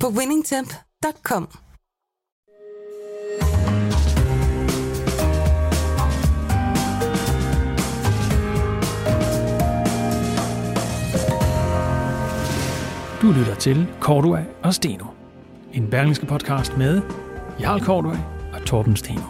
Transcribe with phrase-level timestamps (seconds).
[0.00, 1.48] på winningtemp.com.
[13.22, 15.06] Du lytter til Cordua og Steno.
[15.72, 17.02] En berlingske podcast med
[17.60, 18.18] Jarl Cordua
[18.52, 19.22] og Torben Steno.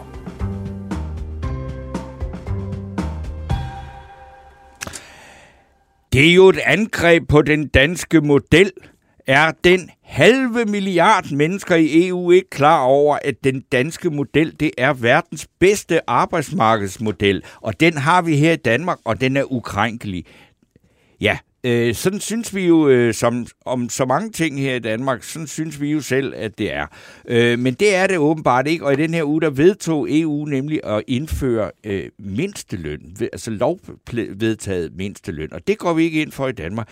[6.13, 8.71] Det er jo et angreb på den danske model.
[9.27, 14.71] Er den halve milliard mennesker i EU ikke klar over, at den danske model, det
[14.77, 20.25] er verdens bedste arbejdsmarkedsmodel, og den har vi her i Danmark, og den er ukrænkelig.
[21.21, 25.23] Ja, øh, sådan synes vi jo, øh, som, om så mange ting her i Danmark,
[25.23, 26.85] sådan synes vi jo selv, at det er.
[27.27, 30.45] Øh, men det er det åbenbart ikke, og i den her uge, der vedtog EU
[30.45, 36.47] nemlig at indføre øh, mindsteløn, altså lovvedtaget mindsteløn, og det går vi ikke ind for
[36.47, 36.89] i Danmark.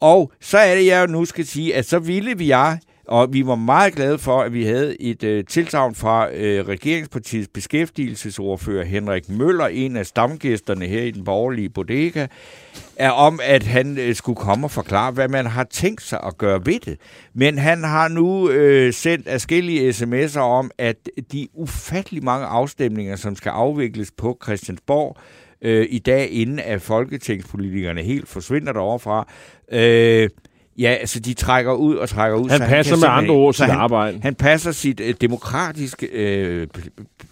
[0.00, 3.46] Og så er det, jeg nu skal sige, at så ville vi jeg og vi
[3.46, 9.28] var meget glade for, at vi havde et øh, tilsavn fra øh, regeringspartiets beskæftigelsesordfører Henrik
[9.28, 12.26] Møller, en af stamgæsterne her i den borgerlige bodega,
[12.96, 16.38] er om, at han øh, skulle komme og forklare, hvad man har tænkt sig at
[16.38, 16.98] gøre ved det.
[17.34, 20.96] Men han har nu øh, sendt afskillige sms'er om, at
[21.32, 25.16] de ufattelig mange afstemninger, som skal afvikles på Christiansborg,
[25.62, 29.28] øh, i dag, inden at folketingspolitikerne helt forsvinder deroverfra,
[29.72, 30.28] øh,
[30.78, 32.48] Ja, altså de trækker ud og trækker ud.
[32.48, 34.20] Han så passer han med andre ord sit han, arbejde.
[34.22, 36.66] Han passer sit øh, demokratiske øh,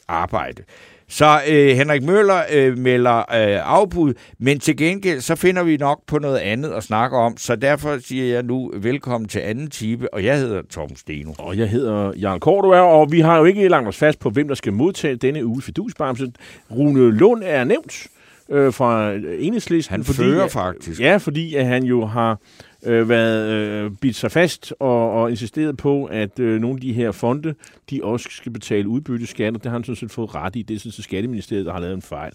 [0.08, 0.62] arbejde.
[1.08, 3.24] Så øh, Henrik Møller øh, melder øh,
[3.64, 7.56] afbud, men til gengæld så finder vi nok på noget andet at snakke om, så
[7.56, 11.32] derfor siger jeg nu velkommen til anden type, og jeg hedder Tom Steno.
[11.38, 14.48] Og jeg hedder Jan Cordua, og vi har jo ikke langt os fast på, hvem
[14.48, 16.32] der skal modtage denne uge fidusbamse.
[16.70, 18.06] Rune Lund er nævnt
[18.50, 19.92] øh, fra Enhedslisten.
[19.92, 21.00] Han fører faktisk.
[21.00, 22.38] Ja, fordi at han jo har
[22.86, 26.92] øh, været øh, bidt sig fast og, og insisteret på, at øh, nogle af de
[26.92, 27.54] her fonde,
[27.90, 30.62] de også skal betale udbytteskat, og det har han sådan set fået ret i.
[30.62, 32.32] Det er sådan set Skatteministeriet, der har lavet en fejl.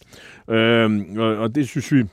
[0.49, 2.03] Øh, og, og det synes vi,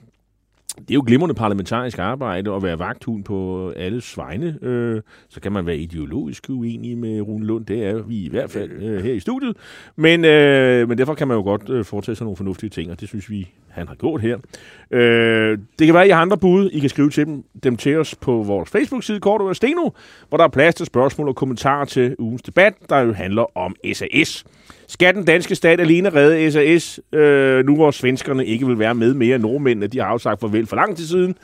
[0.74, 4.58] det er jo glimrende parlamentarisk arbejde at være vagthund på alle vegne.
[4.62, 7.66] Øh, så kan man være ideologisk uenig med Rune Lund.
[7.66, 9.56] Det er vi i hvert fald øh, her i studiet.
[9.96, 13.00] Men, øh, men derfor kan man jo godt øh, foretage sig nogle fornuftige ting, og
[13.00, 14.38] det synes vi, han har gjort her.
[14.90, 16.70] Øh, det kan være, at I har andre bud.
[16.70, 19.90] I kan skrive til dem, dem til os på vores Facebook-side, Kort og Steno,
[20.28, 23.76] hvor der er plads til spørgsmål og kommentarer til ugens debat, der jo handler om
[23.92, 24.44] SAS.
[24.88, 29.14] Skal den danske stat alene redde SAS, øh, nu hvor svenskerne ikke vil være med
[29.14, 31.38] mere nordmændene, de har afsagt farvel for lang tid siden?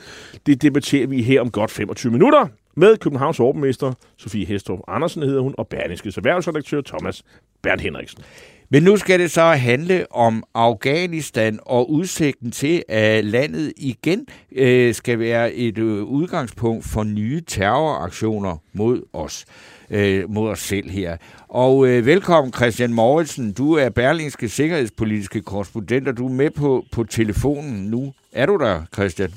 [0.45, 5.41] Det debatterer vi her om godt 25 minutter med Københavns overborgmester Sofie Hestrup Andersen hedder
[5.41, 7.23] hun, og Berlingskes erhvervsredaktør Thomas
[7.61, 8.23] Bernd Henriksen.
[8.69, 14.25] Men nu skal det så handle om Afghanistan og udsigten til, at landet igen
[14.55, 19.45] øh, skal være et øh, udgangspunkt for nye terroraktioner mod os
[19.89, 21.17] øh, mod os selv her.
[21.47, 23.53] Og øh, velkommen Christian Mauritsen.
[23.53, 28.13] Du er Berlingske sikkerhedspolitiske korrespondent, og du er med på, på telefonen nu.
[28.31, 29.29] Er du der, Christian?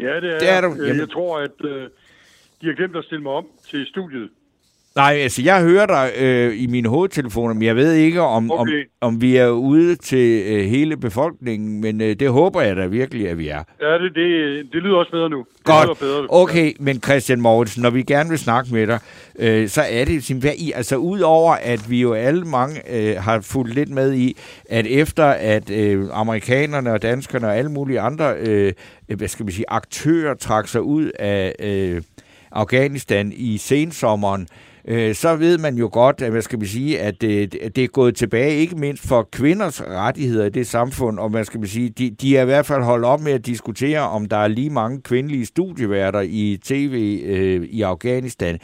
[0.00, 0.68] Ja, det er, det er du.
[0.68, 1.00] Jamen.
[1.00, 1.88] Jeg tror, at øh,
[2.60, 4.30] de har glemt at stille mig om til studiet.
[4.96, 8.88] Nej, altså jeg hører dig øh, i mine hovedtelefoner, men jeg ved ikke, om, okay.
[9.00, 12.86] om, om vi er ude til øh, hele befolkningen, men øh, det håber jeg da
[12.86, 13.62] virkelig, at vi er.
[13.80, 15.38] Ja, det, det, det lyder også bedre nu.
[15.58, 15.98] Det Godt.
[15.98, 16.26] bedre.
[16.28, 18.98] Okay, men Christian Mortensen, når vi gerne vil snakke med dig,
[19.38, 23.40] øh, så er det simpelthen, I, altså udover at vi jo alle mange øh, har
[23.40, 24.36] fulgt lidt med i,
[24.70, 28.72] at efter at øh, amerikanerne og danskerne og alle mulige andre, øh,
[29.16, 32.02] hvad skal vi sige, aktører trak sig ud af øh,
[32.52, 37.00] Afghanistan i sensommeren, øh, Øh, så ved man jo godt, at, hvad skal vi sige,
[37.00, 41.32] at det, det er gået tilbage, ikke mindst for kvinders rettigheder i det samfund, og
[41.32, 44.00] man skal man sige, de, de er i hvert fald holdt op med at diskutere,
[44.00, 48.58] om der er lige mange kvindelige studieværter i tv øh, i Afghanistan.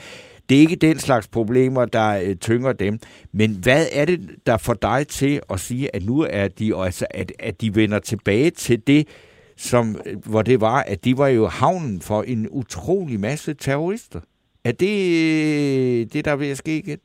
[0.48, 2.98] Det er ikke den slags problemer, der øh, tynger dem.
[3.32, 7.06] Men hvad er det, der får dig til at sige, at nu er de, altså,
[7.10, 9.08] at, at de vender tilbage til det,
[9.56, 14.20] som, øh, hvor det var, at de var jo havnen for en utrolig masse terrorister?
[14.68, 16.98] Er det det, der er ved at ske igen?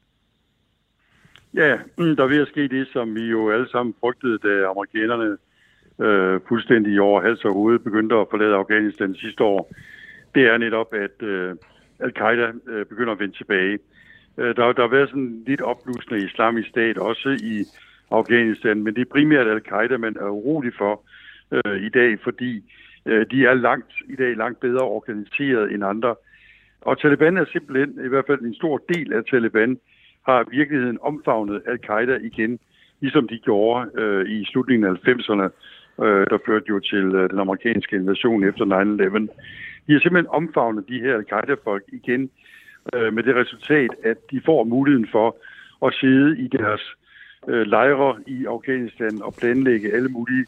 [1.54, 4.65] Ja, mm, der er ved at ske det, som vi jo alle sammen frygtede, da
[4.65, 5.38] amerikanerne
[6.01, 9.74] øh, fuldstændig over hals og hoved begyndte at forlade Afghanistan sidste år.
[10.36, 11.56] Det er netop, at, øh,
[12.00, 13.80] al-Qaida øh, begynder at vende tilbage.
[14.38, 17.65] Øh, der, der har været sådan lidt opblusende islamisk stat, også i
[18.12, 21.01] Afghanistan, men det er primært al-Qaida, man er urolig for
[21.51, 22.74] øh, i dag, fordi
[23.06, 26.15] øh, de er langt i dag langt bedre organiseret end andre.
[26.85, 29.80] Og Taliban er simpelthen, i hvert fald en stor del af Taliban,
[30.25, 32.59] har i virkeligheden omfavnet al-Qaida igen,
[33.00, 35.47] ligesom de gjorde øh, i slutningen af 90'erne,
[36.03, 39.27] øh, der førte jo til øh, den amerikanske invasion efter 9-11.
[39.88, 42.30] De har simpelthen omfavnet de her al-Qaida-folk igen,
[42.94, 45.36] øh, med det resultat, at de får muligheden for
[45.86, 46.95] at sidde i deres
[47.47, 50.45] øh, lejre i Afghanistan og planlægge alle mulige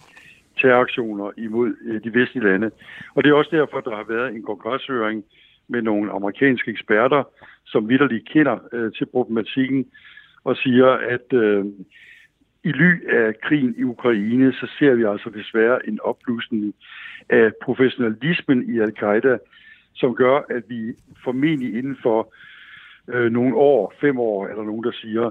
[0.62, 2.72] terroraktioner imod øh, de vestlige lande.
[3.16, 5.24] Og det er også derfor, der har været en kongreshøring
[5.68, 7.24] med nogle amerikanske eksperter,
[7.66, 9.86] som vidderligt kender øh, til problematikken
[10.44, 11.66] og siger, at øh,
[12.64, 16.74] i ly af krigen i Ukraine, så ser vi altså desværre en opblusning
[17.30, 19.38] af professionalismen i al-Qaida,
[19.94, 22.34] som gør, at vi formentlig inden for
[23.08, 25.30] øh, nogle år, fem år, eller nogen, der siger,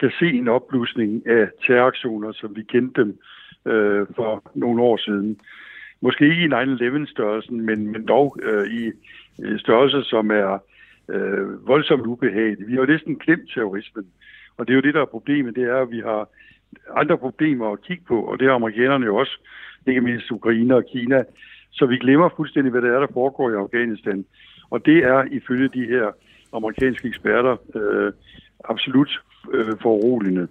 [0.00, 3.18] kan se en opblusning af terroraktioner, som vi kendte dem
[3.66, 5.40] øh, for nogle år siden.
[6.00, 8.92] Måske ikke i 9-11-størrelsen, men, men dog øh, i
[9.42, 10.58] Øh, størrelse, som er
[11.08, 12.66] øh, voldsomt ubehagelig.
[12.68, 14.06] Vi har jo næsten glemt terrorismen,
[14.56, 16.28] og det er jo det, der er problemet, det er, at vi har
[16.94, 19.38] andre problemer at kigge på, og det har amerikanerne jo også,
[19.86, 21.24] ikke mindst Ukraine og Kina,
[21.72, 24.24] så vi glemmer fuldstændig, hvad det er, der foregår i Afghanistan.
[24.70, 26.12] Og det er ifølge de her
[26.52, 28.12] amerikanske eksperter øh,
[28.64, 29.22] absolut
[29.52, 30.48] øh, foruroligende.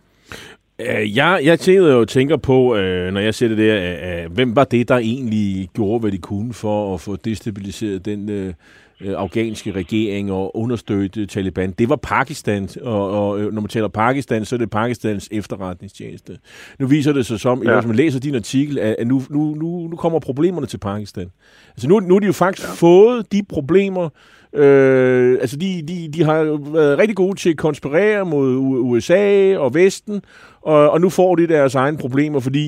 [0.79, 4.63] Jeg, jeg tænker jo tænker på, øh, når jeg ser det der, øh, hvem var
[4.63, 8.53] det, der egentlig gjorde, hvad de kunne for at få destabiliseret den øh,
[9.01, 11.71] øh, afghanske regering og understøtte Taliban.
[11.71, 16.37] Det var Pakistan, og, og øh, når man taler Pakistan, så er det Pakistans efterretningstjeneste.
[16.79, 17.73] Nu viser det sig som, ja.
[17.73, 21.31] hvis man læser din artikel, at nu, nu, nu, nu kommer problemerne til Pakistan.
[21.69, 22.73] Altså nu, nu er de jo faktisk ja.
[22.73, 24.09] fået de problemer,
[24.55, 29.73] Øh, altså, de, de, de har været rigtig gode til at konspirere mod USA og
[29.73, 30.21] Vesten,
[30.61, 32.67] og, og nu får de deres egne problemer, fordi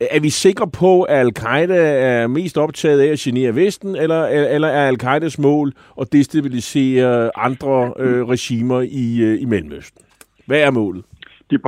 [0.00, 4.26] øh, er vi sikre på, at al-Qaida er mest optaget af at genere Vesten, eller,
[4.26, 10.04] eller er al-Qaidas mål at destabilisere andre øh, regimer i, øh, i Mellemøsten?
[10.46, 11.04] Hvad er målet?
[11.50, 11.60] Det,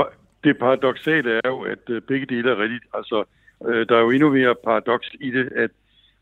[0.44, 2.84] det paradoxale er jo, at øh, begge dele er rigtigt.
[2.94, 3.24] Altså,
[3.66, 5.70] øh, der er jo endnu mere paradoks i det, at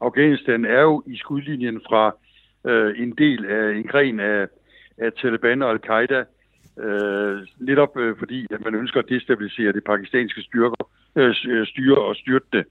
[0.00, 2.14] Afghanistan er jo i skudlinjen fra
[2.64, 4.46] øh, en del af en gren af,
[4.98, 6.24] af Taliban og al-Qaida,
[6.78, 11.98] øh, netop øh, fordi at man ønsker at destabilisere det pakistanske styrker, øh, øh, styre
[11.98, 12.64] og styrte det.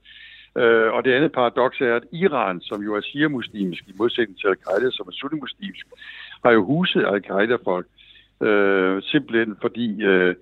[0.57, 4.48] Øh, og det andet paradoks er, at Iran, som jo er shia-muslimsk i modsætning til
[4.48, 5.88] al-Qaida, som er sunni-muslimsk,
[6.45, 7.88] har jo huset al-Qaida-folk,
[8.42, 10.36] øh, simpelthen fordi øh,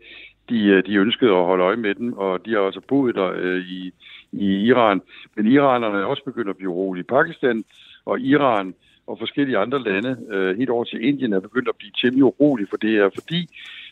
[0.50, 3.32] de, øh, de ønskede at holde øje med dem, og de har også boet der
[3.36, 3.94] øh, i,
[4.32, 5.02] i Iran.
[5.36, 7.04] Men iranerne er også begyndt at blive urolige.
[7.04, 7.64] Pakistan
[8.06, 8.74] og Iran
[9.08, 12.68] og forskellige andre lande, øh, helt over til Indien, er begyndt at blive temmelig urolige
[12.68, 13.50] for det her, fordi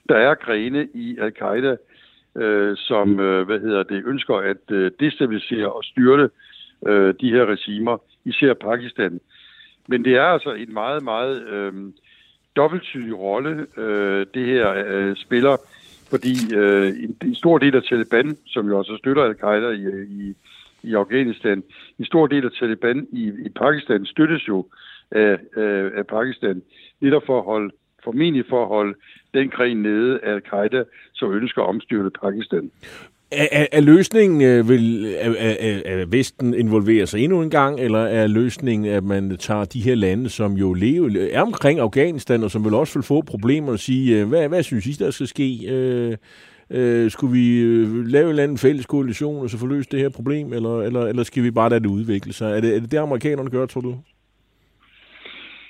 [0.09, 1.75] der er grene i al-Qaida,
[2.35, 6.29] øh, som øh, hvad hedder det, ønsker at øh, destabilisere og styrte
[6.87, 9.19] øh, de her regimer, især Pakistan.
[9.87, 11.73] Men det er altså en meget, meget øh,
[12.55, 15.57] dobbelttydig rolle, øh, det her øh, spiller,
[16.09, 20.35] fordi øh, en, en stor del af Taliban, som jo også støtter al-Qaida i, i,
[20.83, 21.63] i Afghanistan,
[21.99, 24.65] en stor del af Taliban i, i Pakistan støttes jo
[25.11, 26.61] af, af, af Pakistan,
[27.01, 27.71] netop for at holde,
[28.03, 28.93] formentlig for at holde
[29.33, 32.71] den krig nede af al-Qaida, som ønsker at omstyrte Pakistan.
[33.31, 37.79] Er, er, er løsningen, øh, vil er, er, er Vesten involvere sig endnu en gang,
[37.79, 42.43] eller er løsningen, at man tager de her lande, som jo lever, er omkring Afghanistan,
[42.43, 45.11] og som vil også vil få problemer, og sige, øh, hvad, hvad synes I, der
[45.11, 45.65] skal ske?
[45.69, 46.17] Øh,
[46.69, 49.99] øh, skulle vi øh, lave en eller anden fælles koalition, og så få løst det
[49.99, 52.57] her problem, eller, eller, eller skal vi bare lade det udvikle sig?
[52.57, 53.95] Er det er det, det amerikanerne gør, tror du?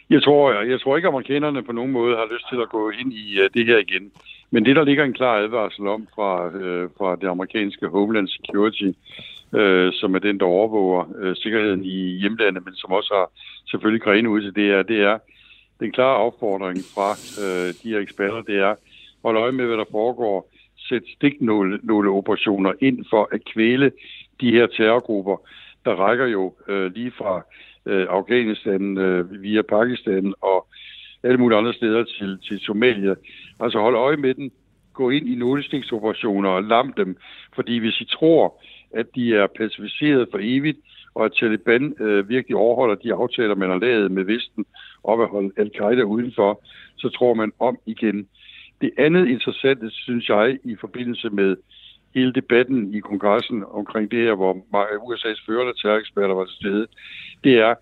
[0.10, 2.70] Jeg tror, jeg, jeg tror ikke, at amerikanerne på nogen måde har lyst til at
[2.70, 4.12] gå ind i uh, det her igen.
[4.52, 8.90] Men det, der ligger en klar advarsel om fra, uh, fra det amerikanske Homeland Security,
[9.52, 13.32] uh, som er den, der overvåger uh, sikkerheden i hjemlandet, men som også har
[13.70, 15.18] selvfølgelig grene ud til det er, det er
[15.80, 17.12] den klare opfordring fra
[17.44, 18.76] uh, de her eksperter, det er
[19.24, 20.50] hold øje med, hvad der foregår.
[20.90, 23.92] Sæt stiknåle operationer ind for at kvæle
[24.42, 25.38] de her terrorgrupper,
[25.86, 27.42] der rækker jo øh, lige fra
[27.90, 30.68] øh, Afghanistan, øh, via Pakistan og
[31.24, 33.16] alle mulige andre steder til, til Somalia.
[33.60, 34.52] Altså hold øje med den,
[34.94, 37.18] gå ind i nålestiksoperationer og lam dem,
[37.56, 40.78] fordi hvis I tror, at de er pacificeret for evigt,
[41.16, 44.66] og at Taliban øh, virkelig overholder de aftaler, man har lavet med Vesten,
[45.04, 46.64] op at holde al-Qaida udenfor,
[46.98, 48.28] så tror man om igen.
[48.82, 51.56] Det andet interessante, synes jeg, i forbindelse med
[52.16, 54.54] hele debatten i kongressen omkring det her, hvor
[55.08, 56.88] USA's førende terroreksperter var til stede,
[57.44, 57.76] det er,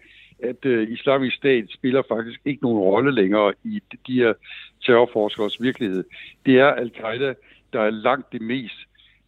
[0.43, 4.33] at øh, islamisk stat spiller faktisk ikke nogen rolle længere i de her
[4.85, 6.03] terrorforskers virkelighed.
[6.45, 7.33] Det er al-Qaida,
[7.73, 8.75] der er langt det mest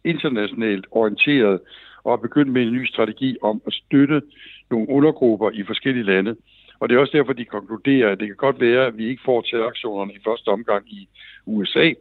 [0.04, 1.60] internationalt orienteret
[2.04, 4.22] og har begyndt med en ny strategi om at støtte
[4.70, 6.36] nogle undergrupper i forskellige lande.
[6.80, 9.22] Og det er også derfor, de konkluderer, at det kan godt være, at vi ikke
[9.24, 11.08] får terroraktionerne i første omgang i
[11.46, 11.92] USA,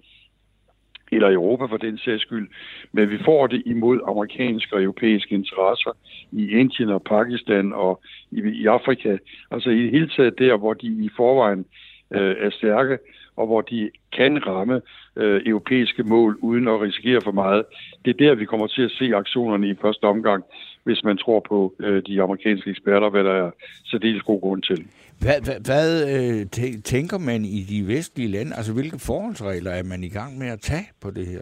[1.12, 2.48] eller Europa for den sags skyld,
[2.92, 5.92] men vi får det imod amerikanske og europæiske interesser
[6.32, 8.02] i Indien og Pakistan og
[8.32, 9.18] i, i Afrika.
[9.52, 11.66] Altså i det hele taget der, hvor de i forvejen
[12.12, 12.98] øh, er stærke,
[13.36, 14.82] og hvor de kan ramme
[15.16, 17.64] øh, europæiske mål uden at risikere for meget.
[18.06, 20.44] Det er der, vi kommer til at se aktionerne i første omgang,
[20.84, 23.52] hvis man tror på øh, de amerikanske eksperter, hvad der er
[23.86, 24.86] særdeles god grund til.
[25.22, 26.46] Hvad, hvad, hvad øh,
[26.84, 28.52] tænker man i de vestlige lande?
[28.58, 31.42] Altså, hvilke forholdsregler er man i gang med at tage på det her?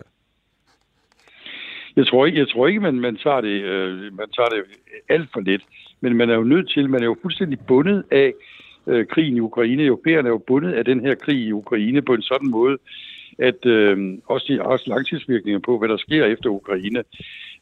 [1.95, 4.63] Jeg tror ikke, jeg tror ikke man, man, tager det, øh, man tager det
[5.09, 5.61] alt for let.
[6.01, 8.33] Men man er jo nødt til, man er jo fuldstændig bundet af
[8.87, 9.83] øh, krigen i Ukraine.
[9.83, 12.77] Europæerne er jo bundet af den her krig i Ukraine på en sådan måde,
[13.39, 17.03] at øh, også de har også langtidsvirkninger på, hvad der sker efter Ukraine.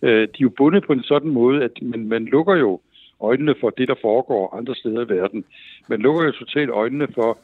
[0.02, 2.80] Øh, de er jo bundet på en sådan måde, at man, man lukker jo
[3.22, 5.46] øjnene for det, der foregår andre steder i verden.
[5.88, 7.38] Man lukker jo totalt øjnene for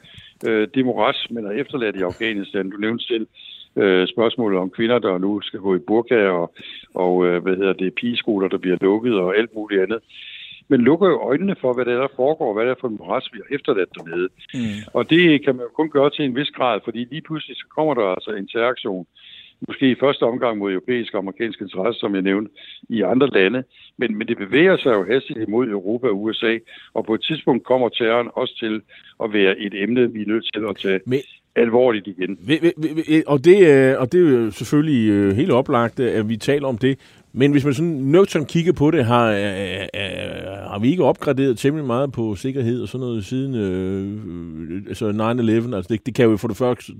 [0.47, 2.69] øh, det moras, man har efterladt i Afghanistan.
[2.69, 3.27] Du nævnte selv
[3.75, 6.53] øh, spørgsmålet om kvinder, der nu skal gå i burka, og,
[6.93, 9.99] og øh, hvad hedder det, pigeskoler, der bliver lukket, og alt muligt andet.
[10.71, 13.29] Men lukker jo øjnene for, hvad der, der foregår, hvad det er for en moras,
[13.33, 14.29] vi har efterladt dernede.
[14.53, 14.81] Mm.
[14.93, 17.65] Og det kan man jo kun gøre til en vis grad, fordi lige pludselig så
[17.75, 19.05] kommer der altså en interaktion,
[19.67, 22.51] måske i første omgang mod europæiske og amerikanske interesser, som jeg nævnte,
[22.89, 23.63] i andre lande.
[23.97, 26.57] Men, men det bevæger sig jo hastigt imod Europa og USA,
[26.93, 28.81] og på et tidspunkt kommer terroren også til
[29.23, 31.19] at være et emne, vi er nødt til at tage men,
[31.55, 32.31] alvorligt igen.
[33.27, 36.77] Og det, øh, og det er jo selvfølgelig øh, helt oplagt, at vi taler om
[36.77, 36.99] det.
[37.33, 39.27] Men hvis man sådan nøgtern kigger på det, har,
[40.69, 45.75] har vi ikke opgraderet temmelig meget på sikkerhed og sådan noget siden øh, altså 9-11.
[45.75, 46.93] Altså det, det kan jo for det første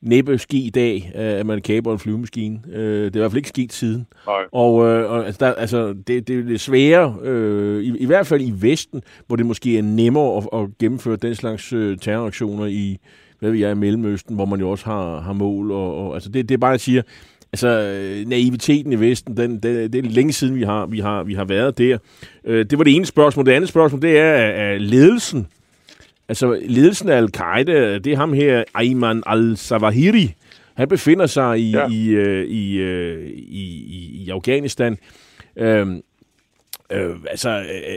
[0.00, 2.58] næppe ske i dag, at man kaber en flyvemaskine.
[2.72, 4.06] Øh, det er i hvert fald ikke sket siden.
[4.26, 4.44] Nej.
[4.52, 8.26] Og, øh, og altså, der, altså, det, det er det svære, øh, i, i hvert
[8.26, 12.66] fald i Vesten, hvor det måske er nemmere at, at gennemføre den slags øh, terroraktioner
[12.66, 12.98] i,
[13.38, 15.70] hvad ved jeg, i Mellemøsten, hvor man jo også har, har mål.
[15.70, 17.02] Og, og, altså det, det er bare, at sige,
[17.52, 17.68] altså
[18.26, 21.44] naiviteten i Vesten, den, den, det er længe siden, vi har, vi har, vi har
[21.44, 21.98] været der.
[22.44, 23.46] Øh, det var det ene spørgsmål.
[23.46, 25.46] Det andet spørgsmål, det er, er ledelsen.
[26.28, 30.34] Altså ledelsen af al-Qaida, det er ham her, Ayman al-Zawahiri.
[30.74, 31.88] Han befinder sig i, ja.
[31.88, 34.98] i, øh, i, øh, i, i, i Afghanistan.
[35.56, 35.86] Øh,
[36.92, 37.48] øh, altså,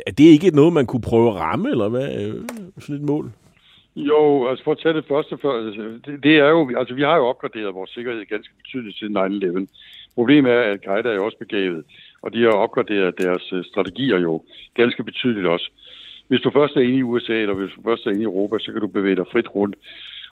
[0.07, 2.15] er det ikke noget, man kunne prøve at ramme, eller hvad?
[2.15, 2.36] Øh,
[2.79, 3.31] sådan et mål?
[3.95, 7.01] Jo, altså for at tage det første før, altså, det, det er jo, altså vi
[7.01, 9.67] har jo opgraderet vores sikkerhed ganske betydeligt siden 9-11.
[10.15, 11.85] Problemet er, at Al-Qaida er jo også begavet,
[12.21, 15.71] og de har opgraderet deres øh, strategier jo ganske betydeligt også.
[16.27, 18.59] Hvis du først er inde i USA, eller hvis du først er inde i Europa,
[18.59, 19.75] så kan du bevæge dig frit rundt.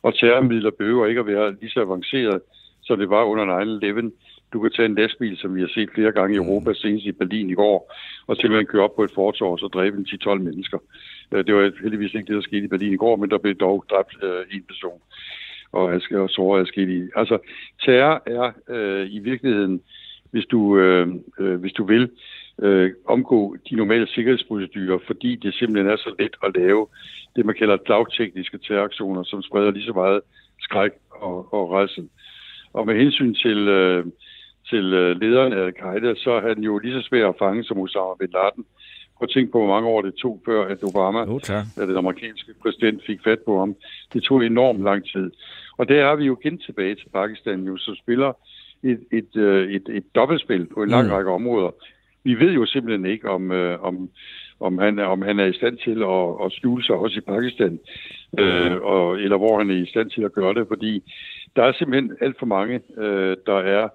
[0.02, 2.42] Og terrormidler behøver ikke at være lige så avanceret,
[2.82, 4.12] som det var under 9-11.
[4.54, 7.12] Du kan tage en lastbil, som vi har set flere gange i Europa, senest i
[7.12, 7.94] Berlin i går,
[8.28, 10.78] og simpelthen køre op på et fortov og så dræbe en 10-12 mennesker.
[11.32, 13.56] Øh, det var heldigvis ikke det, der skete i Berlin i går, men der blev
[13.56, 15.02] dog dræbt øh, en person
[15.72, 17.12] og, og såret adskillige.
[17.16, 17.38] Altså,
[17.84, 19.82] terror er øh, i virkeligheden,
[20.32, 21.08] hvis du, øh,
[21.40, 22.10] øh, hvis du vil,
[22.62, 26.88] øh, omgå de normale sikkerhedsprocedurer, fordi det simpelthen er så let at lave
[27.36, 30.22] det, man kalder dagtekniske terroraktioner, som spreder lige så meget
[30.60, 32.10] skræk og, og rejsen.
[32.74, 34.06] Og med hensyn til, øh,
[34.70, 37.80] til øh, lederen af al-Qaida, så er han jo lige så svær at fange som
[37.80, 38.66] Osama bin Laden.
[39.22, 41.40] Prøv at tænke på, hvor mange år det tog, før at Obama, oh,
[41.78, 43.76] da den amerikanske præsident, fik fat på ham.
[44.14, 45.32] Det tog enormt lang tid.
[45.78, 48.34] Og der er vi jo igen tilbage til Pakistan, jo, som spiller
[48.84, 51.14] et, et, øh, et, et dobbeltspil på en lang mm.
[51.14, 51.72] række områder.
[52.24, 54.10] Vi ved jo simpelthen ikke, om, øh, om,
[54.60, 57.80] om, han, om han er i stand til at, at skjule sig også i Pakistan,
[58.40, 61.04] øh, og, eller hvor han er i stand til at gøre det, fordi
[61.56, 63.90] der er simpelthen alt for mange, øh, der er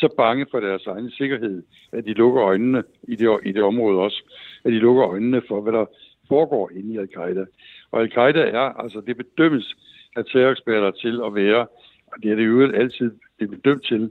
[0.00, 1.62] så bange for deres egen sikkerhed,
[1.92, 4.22] at de lukker øjnene i det, i det område også,
[4.64, 5.86] at de lukker øjnene for, hvad der
[6.28, 7.44] foregår inde i al-Qaida.
[7.90, 9.76] Og al-Qaida er, altså det bedømmes
[10.16, 11.66] af terroreksperter til at være,
[12.06, 14.10] og det er det jo altid det bedømt til,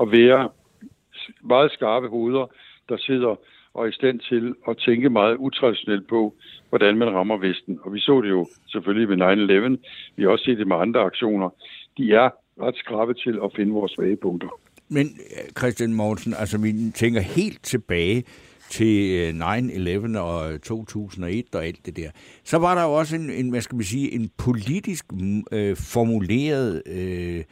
[0.00, 0.48] at være
[1.42, 2.46] meget skarpe hoveder,
[2.88, 3.36] der sidder
[3.74, 6.34] og er i stand til at tænke meget utraditionelt på,
[6.68, 7.78] hvordan man rammer Vesten.
[7.82, 10.12] Og vi så det jo selvfølgelig med 9-11.
[10.16, 11.50] Vi har også set det med andre aktioner.
[11.98, 14.48] De er ret skrabe til at finde vores svage punkter.
[14.88, 15.18] Men
[15.58, 18.24] Christian Mortensen, altså vi tænker helt tilbage
[18.70, 22.10] til 9-11 øh, og 2001 og alt det der,
[22.44, 25.04] så var der jo også en, en hvad skal man sige, en politisk
[25.52, 27.44] øh, formuleret øh,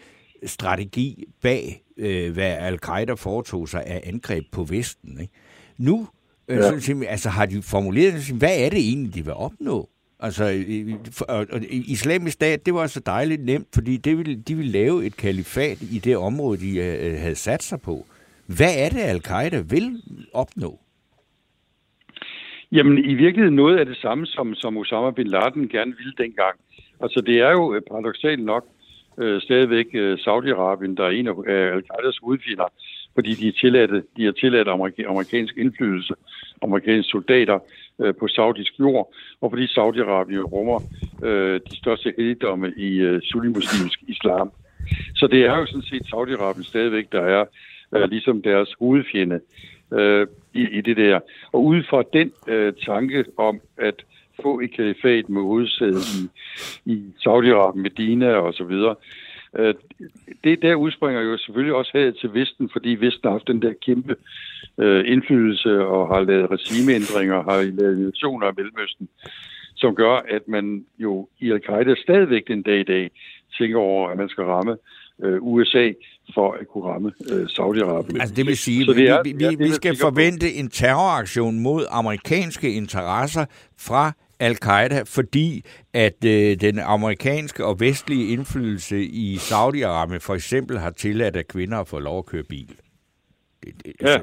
[0.46, 5.20] strategi bag, øh, hvad al-Qaida foretog sig af angreb på Vesten.
[5.20, 5.32] Ikke?
[5.78, 6.08] Nu
[6.48, 6.80] Øh, Ja.
[6.80, 9.88] så, altså har de formuleret, hvad er det egentlig, de vil opnå?
[10.22, 14.34] Altså, øh, for- og, og islamisk stat, det var så dejligt nemt, fordi det ville,
[14.48, 18.06] de ville lave et kalifat i det område, de øh, øh, havde sat sig på.
[18.46, 20.02] Hvad er det, al-Qaida vil
[20.34, 20.78] opnå?
[22.72, 26.56] Jamen, i virkeligheden noget af det samme, som, som Osama Bin Laden gerne ville dengang.
[27.00, 28.64] Altså, det er jo øh, paradoxalt nok
[29.18, 32.68] øh, stadigvæk øh, Saudi-Arabien, der er en af øh, al-Qaidas hovedfjender,
[33.14, 36.14] fordi de, er tilladte, de har tilladt amerik- amerikansk indflydelse,
[36.62, 37.58] amerikanske soldater
[38.02, 40.80] øh, på saudisk jord, og fordi Saudi-Arabien rummer
[41.22, 44.52] øh, de største helligdomme i øh, sunnimuslimsk islam.
[45.14, 47.44] Så det er jo sådan set Saudi-Arabien stadigvæk, der er
[47.94, 49.40] øh, ligesom deres hovedfjende
[49.92, 51.20] øh, i, i det der.
[51.52, 53.94] Og ud fra den øh, tanke om at
[54.42, 56.28] få et kalifat med hovedsæde i,
[56.92, 59.31] i Saudi-Arabien, Medina og så videre, øh,
[60.44, 63.72] det der udspringer jo selvfølgelig også her til Vesten, fordi Vesten har haft den der
[63.86, 64.16] kæmpe
[64.78, 69.08] øh, indflydelse og har lavet regimeændringer, har lavet nationer af Mellemøsten,
[69.76, 73.10] som gør, at man jo i al-Qaida stadigvæk den dag i dag
[73.58, 74.76] tænker over, at man skal ramme
[75.22, 75.92] øh, USA
[76.34, 78.20] for at kunne ramme øh, Saudi-Arabien.
[78.20, 79.98] Altså det vil sige, Så vi, det er- vi, ja, vi, det vi skal på.
[80.00, 83.44] forvente en terroraktion mod amerikanske interesser
[83.78, 84.12] fra
[84.46, 91.36] al-Qaida, fordi at øh, den amerikanske og vestlige indflydelse i Saudi-Arabien for eksempel har tilladt,
[91.36, 92.76] at kvinder fået lov at køre bil.
[93.64, 94.16] Det, det, Ja,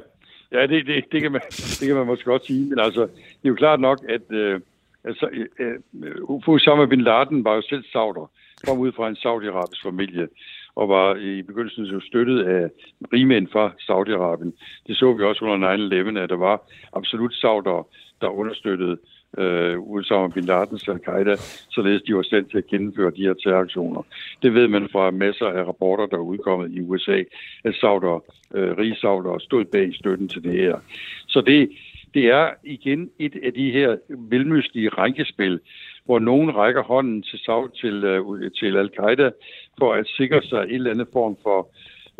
[0.52, 1.42] ja det, det, det, kan man,
[1.80, 4.62] det kan man måske godt sige, men altså, det er jo klart nok, at øh,
[5.04, 8.32] altså, øh, øh, Osama Bin Laden var jo selv sauder,
[8.66, 10.28] kom ud fra en saudiarabisk familie,
[10.76, 12.70] og var i begyndelsen jo støttet af
[13.14, 14.52] rigmænd fra Saudi-Arabien.
[14.88, 16.62] Det så vi også under 9-11, at der var
[16.94, 17.88] absolut sauder,
[18.22, 21.36] der understøttede øh, Øh, Osama Bin Ladens al-Qaida,
[21.70, 24.02] således de var sendt til at gennemføre de her terroraktioner.
[24.42, 27.24] Det ved man fra masser af rapporter, der er udkommet i USA,
[27.64, 30.80] at sauder, øh, rige stod bag støtten til det her.
[31.28, 31.70] Så det,
[32.14, 35.60] det er igen et af de her velmystige rænkespil,
[36.06, 37.40] hvor nogen rækker hånden til,
[37.82, 39.30] til, øh, til al-Qaida
[39.78, 41.70] for at sikre sig en eller anden form for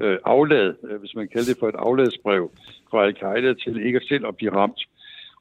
[0.02, 2.52] øh, aflad, øh, hvis man kalder det for et afladsbrev
[2.92, 4.82] fra al-Qaida til ikke selv at blive ramt.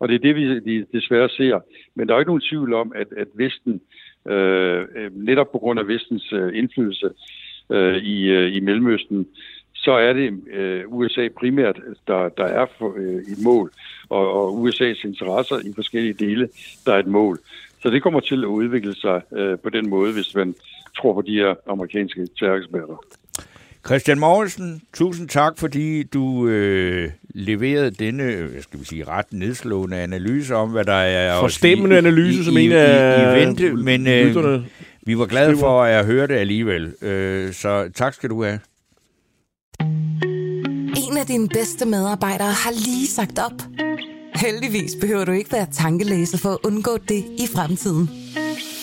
[0.00, 1.60] Og det er det, vi desværre ser.
[1.94, 3.80] Men der er jo ikke nogen tvivl om, at, at Vesten,
[4.28, 7.10] øh, øh, netop på grund af Vestens øh, indflydelse
[7.70, 9.26] øh, i, øh, i Mellemøsten,
[9.74, 13.72] så er det øh, USA primært, der, der er for, øh, et mål,
[14.08, 16.48] og, og USA's interesser i forskellige dele,
[16.86, 17.38] der er et mål.
[17.82, 20.54] Så det kommer til at udvikle sig øh, på den måde, hvis man
[20.96, 23.04] tror på de her amerikanske terroreksperter.
[23.86, 30.54] Christian Mogensen, tusind tak, fordi du øh, leverede denne, skal vi sige, ret nedslående analyse
[30.54, 31.40] om, hvad der er...
[31.40, 34.62] Forstemmende i- analyse, i, som i, en af i, i vente, men øh,
[35.06, 36.94] vi var glade for at høre det alligevel.
[37.02, 38.60] Øh, så tak skal du have.
[41.10, 43.62] En af dine bedste medarbejdere har lige sagt op.
[44.34, 48.10] Heldigvis behøver du ikke være tankelæser for at undgå det i fremtiden.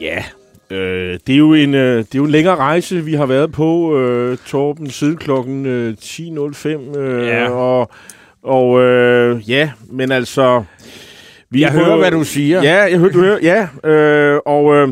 [0.00, 0.24] Ja,
[0.70, 3.52] øh, det, er jo en, øh, det er jo en længere rejse, vi har været
[3.52, 6.98] på, øh, Torben, siden klokken øh, 10.05.
[6.98, 7.50] Øh, Ja.
[7.50, 7.90] Og,
[8.42, 10.64] og øh, ja, men altså...
[11.50, 12.62] Vi Jeg hører, hvad du siger.
[12.62, 13.90] Ja, jeg hører, du hører, ja.
[13.90, 14.88] Øh, og, øh,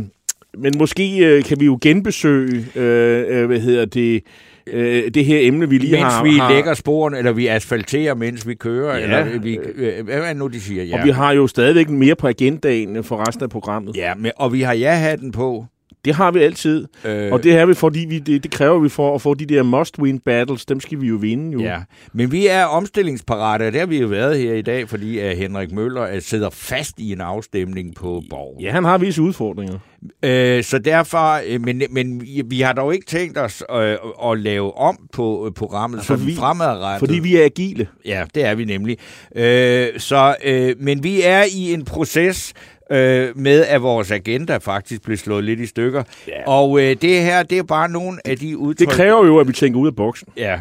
[0.58, 4.22] men måske øh, kan vi jo genbesøge, øh, øh, hvad hedder det,
[4.66, 6.24] øh, det her emne, vi lige Mens har...
[6.24, 9.02] vi har lægger sporene, eller vi asfalterer, mens vi kører, Ja.
[9.02, 10.84] eller vi, øh, hvad er nu, de siger?
[10.84, 10.98] Ja.
[11.00, 13.96] Og vi har jo stadigvæk mere på agendaen for resten af programmet.
[13.96, 15.66] Ja, men, og vi har ja-hatten på.
[16.04, 16.86] Det har vi altid.
[17.04, 19.46] Øh, Og det er vi, fordi vi, det, det kræver vi for at få de
[19.46, 20.66] der must-win battles.
[20.66, 21.60] Dem skal vi jo vinde, jo.
[21.60, 21.78] Ja,
[22.12, 25.36] men vi er omstillingsparate, og det har vi jo været her i dag, fordi at
[25.36, 28.58] Henrik Møller øh, sidder fast i en afstemning på Borg.
[28.62, 29.78] Ja, han har visse udfordringer.
[30.24, 34.76] Øh, så derfor, øh, men, men vi har dog ikke tænkt os øh, at lave
[34.78, 36.98] om på øh, programmet Altså, sådan vi- fremadrettet.
[37.08, 37.86] Fordi vi er agile.
[38.04, 38.98] Ja, det er vi nemlig.
[39.36, 42.52] Øh, så, øh, men vi er i en proces
[42.90, 46.02] øh, med, at vores agenda faktisk blev slået lidt i stykker.
[46.28, 46.32] Ja.
[46.46, 48.88] Og øh, det her, det er bare nogle af de udtryk...
[48.88, 50.28] Det kræver jo, at vi tænker ud af boksen.
[50.36, 50.60] Ja,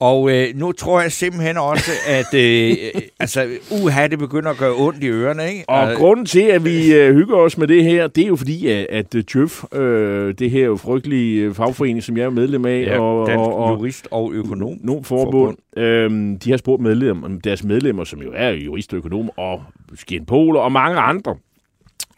[0.00, 2.76] Og øh, nu tror jeg simpelthen også, at øh,
[3.20, 5.48] altså, uha, det begynder at gøre ondt i ørerne.
[5.50, 5.64] Ikke?
[5.68, 8.36] Og Øh, grunden til, at vi øh, hygger os med det her, det er jo
[8.36, 12.30] fordi, at, at øh, Djøf, øh, det her jo frygtelige øh, fagforening, som jeg er
[12.30, 14.76] medlem af, ja, og, dansk og, og jurist og økonom.
[14.80, 16.10] nogle forbund, øh,
[16.44, 19.62] de har spurgt medlemmer, deres medlemmer, som jo er jurist og økonom, og
[19.94, 21.36] skinpoler og mange andre,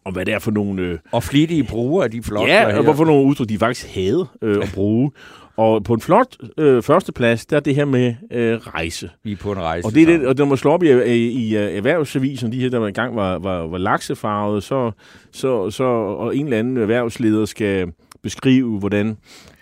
[0.07, 0.83] om hvad det er for nogle...
[0.83, 4.27] Øh, Og flittige brugere af de flotte ja, og hvorfor nogle udtryk, de faktisk havde
[4.43, 5.11] øh, at bruge.
[5.57, 9.11] Og på en flot øh, førsteplads, der er det her med øh, rejse.
[9.25, 9.87] Vi er på en rejse.
[9.87, 12.61] Og det er det, og når man slår op i, i, i øh, erhvervsavisen, de
[12.61, 14.91] her, der engang var, var, var laksefarvet, så,
[15.33, 17.93] så, så, og en eller anden erhvervsleder skal
[18.23, 19.17] beskrive, hvordan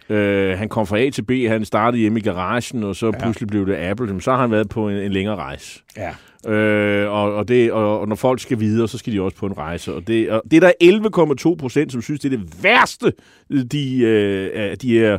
[0.09, 3.23] øh, han kom fra A til B, han startede hjemme i garagen, og så ja.
[3.23, 5.81] pludselig blev det Apple, så har han været på en, en længere rejse.
[5.97, 6.11] Ja.
[6.49, 9.47] Øh, og, og, det, og, og når folk skal videre, så skal de også på
[9.47, 9.95] en rejse.
[9.95, 13.13] Og det, og det er der 11,2 procent, som synes, det er det værste,
[13.73, 15.19] de, øh, de her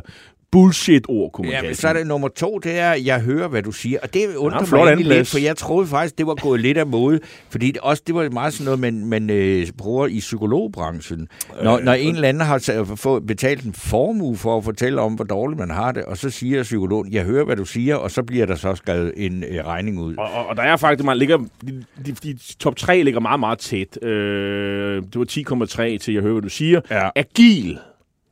[0.52, 3.62] bullshit-ord, kunne man Ja, men så er det nummer to, det er, jeg hører, hvad
[3.62, 3.98] du siger.
[4.02, 6.78] Og det undrer flot mig egentlig lidt, for jeg troede faktisk, det var gået lidt
[6.78, 7.20] af mode.
[7.50, 11.28] Fordi det, også det var meget sådan noget, man, man øh, bruger i psykologbranchen.
[11.62, 15.24] Når, når en eller anden har fået betalt en formue for at fortælle om, hvor
[15.24, 18.22] dårligt man har det, og så siger psykologen, jeg hører, hvad du siger, og så
[18.22, 20.16] bliver der så skrevet en øh, regning ud.
[20.16, 23.40] Og, og, og der er faktisk, man ligger, de, de, de top 3 ligger meget,
[23.40, 24.02] meget tæt.
[24.02, 26.80] Øh, det var 10,3 til, jeg hører, hvad du siger.
[26.90, 27.08] Ja.
[27.16, 27.78] Agil,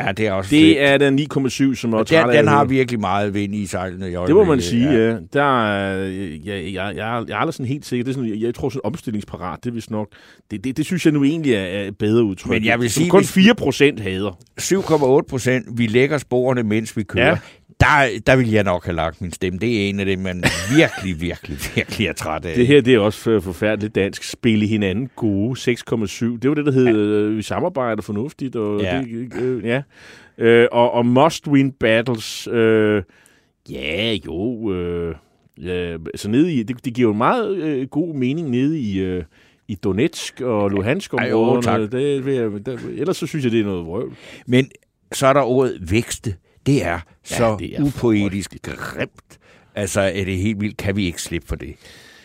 [0.00, 0.78] Ja, det er også det fedt.
[0.78, 4.08] er den 9,7, som Og træt af den, den har virkelig meget vind i sejlene
[4.08, 5.16] i Det må man sige, ja.
[5.32, 5.96] Der, er-
[6.44, 8.04] jeg, jeg, jeg, jeg er aldrig sådan helt sikker.
[8.04, 10.08] Det er sådan, jeg, jeg tror sådan omstillingsparat, det vist nok.
[10.50, 12.50] Det, det, det synes jeg nu egentlig er, er bedre udtryk.
[12.50, 14.38] Men jeg vil sige, kun hvis- 4 procent hader.
[14.60, 17.26] 7,8 procent, vi lægger sporene, mens vi kører.
[17.28, 17.38] Ja.
[17.80, 19.58] Der, der vil jeg nok have lagt min stemme.
[19.58, 20.44] Det er en af dem, man
[20.76, 22.56] virkelig, virkelig, virkelig er træt af.
[22.56, 24.22] Det her det er også for- forfærdeligt dansk.
[24.24, 25.58] Spille hinanden gode.
[25.60, 26.24] 6,7.
[26.38, 27.34] Det var det, der hed, ja.
[27.36, 28.56] vi samarbejder fornuftigt.
[28.56, 29.02] Og Ja.
[29.02, 29.82] Det, øh, ja.
[30.38, 32.48] Øh, og, og must win battles.
[32.52, 33.02] Øh,
[33.70, 34.72] ja, jo.
[34.72, 35.14] Øh,
[35.62, 38.98] ja, så nede i, det, det giver jo meget øh, god mening nede i...
[39.00, 39.22] Øh,
[39.68, 41.86] i Donetsk og Luhansk områderne.
[41.86, 44.12] Det, jeg, der, ellers så synes jeg, det er noget vrøvl.
[44.46, 44.68] Men
[45.12, 46.34] så er der ordet vækste.
[46.66, 49.38] Det er så det er upoetisk grimt.
[49.74, 51.74] Altså, er det helt vildt, kan vi ikke slippe for det.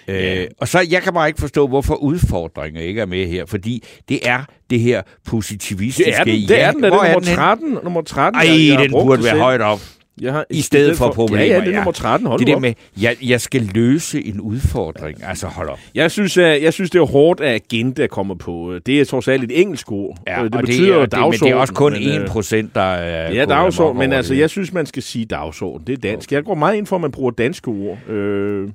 [0.07, 0.41] Ja.
[0.43, 3.83] Øh, og så, jeg kan bare ikke forstå, hvorfor udfordringer ikke er med her, fordi
[4.09, 6.11] det er det her positivistiske.
[6.11, 7.35] Det er den, det er den, er Hvor det er nummer den henne?
[7.35, 7.77] 13.
[7.83, 9.41] Nummer 13 Ej, jeg, jeg den burde være selv.
[9.41, 9.79] højt op.
[10.21, 11.75] Jeg har, I stedet for problemer, Ja, ja, det er ja.
[11.75, 12.27] nummer 13.
[12.27, 12.61] Hold Det der op.
[12.61, 15.17] med, jeg, jeg skal løse en udfordring.
[15.23, 15.79] Altså, hold op.
[15.95, 18.73] Jeg synes, at, jeg synes, det er hårdt, at agenda kommer på.
[18.85, 20.17] Det er trods alt et engelsk ord.
[20.27, 22.21] Ja, det og betyder det, er, det, men det er også kun dagsorden, men, 1
[22.21, 23.33] øh, procent, der er...
[23.33, 25.87] Ja, går dagsorden, men altså, jeg synes, man skal sige dagsorden.
[25.87, 26.31] Det er dansk.
[26.31, 28.09] Jeg går meget ind for, at man bruger danske ord.
[28.09, 28.73] Øh, Men,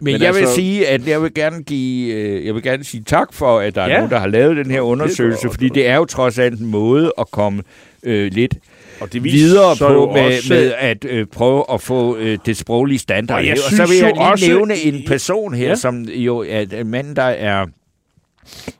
[0.00, 3.02] Men jeg vil altså- sige, at jeg vil gerne give, øh, jeg vil gerne sige
[3.06, 3.94] tak for, at der er Ja.
[3.96, 7.12] nogen, der har lavet den her undersøgelse, fordi det er jo trods alt en måde
[7.18, 7.62] at komme
[8.02, 8.54] øh, lidt
[9.00, 12.98] og det videre på med, også, med at øh, prøve at få øh, det sproglige
[12.98, 13.38] standard.
[13.38, 15.74] Og jeg Og, så vil jeg lige også- nævne en person her, Ja.
[15.74, 17.66] som jo er en mand, der er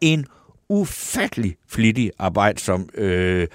[0.01, 0.27] en
[0.71, 3.47] ufattelig flittig arbejde som øh,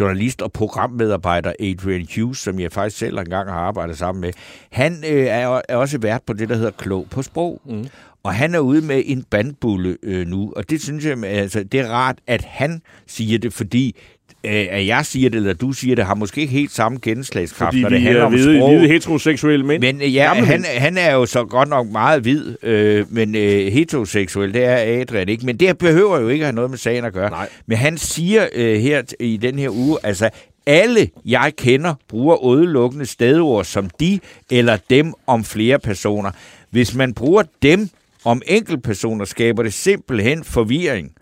[0.00, 4.32] journalist og programmedarbejder Adrian Hughes, som jeg faktisk selv engang har arbejdet sammen med.
[4.70, 7.60] Han øh, er, er også vært på det, der hedder Klog på Sprog.
[7.66, 7.84] Mm.
[8.24, 11.80] Og han er ude med en bandbulle øh, nu, og det synes jeg, altså, det
[11.80, 13.96] er rart, at han siger det, fordi
[14.44, 17.82] at jeg siger det, eller du siger det, har måske ikke helt samme gennemslagskraft, fordi
[17.82, 18.76] når det handler er om hvide, sprog.
[18.76, 19.82] hvide heteroseksuelle mænd.
[19.82, 23.72] Men øh, ja, han, han er jo så godt nok meget hvid, øh, men øh,
[23.72, 25.46] heteroseksuel, det er Adrian ikke.
[25.46, 27.30] Men det behøver jo ikke at have noget med sagen at gøre.
[27.30, 27.48] Nej.
[27.66, 30.30] Men han siger øh, her i den her uge, altså
[30.66, 36.30] alle jeg kender bruger udelukkende stedord som de eller dem om flere personer.
[36.70, 37.88] Hvis man bruger dem
[38.24, 41.12] om enkeltpersoner, skaber det simpelthen forvirring.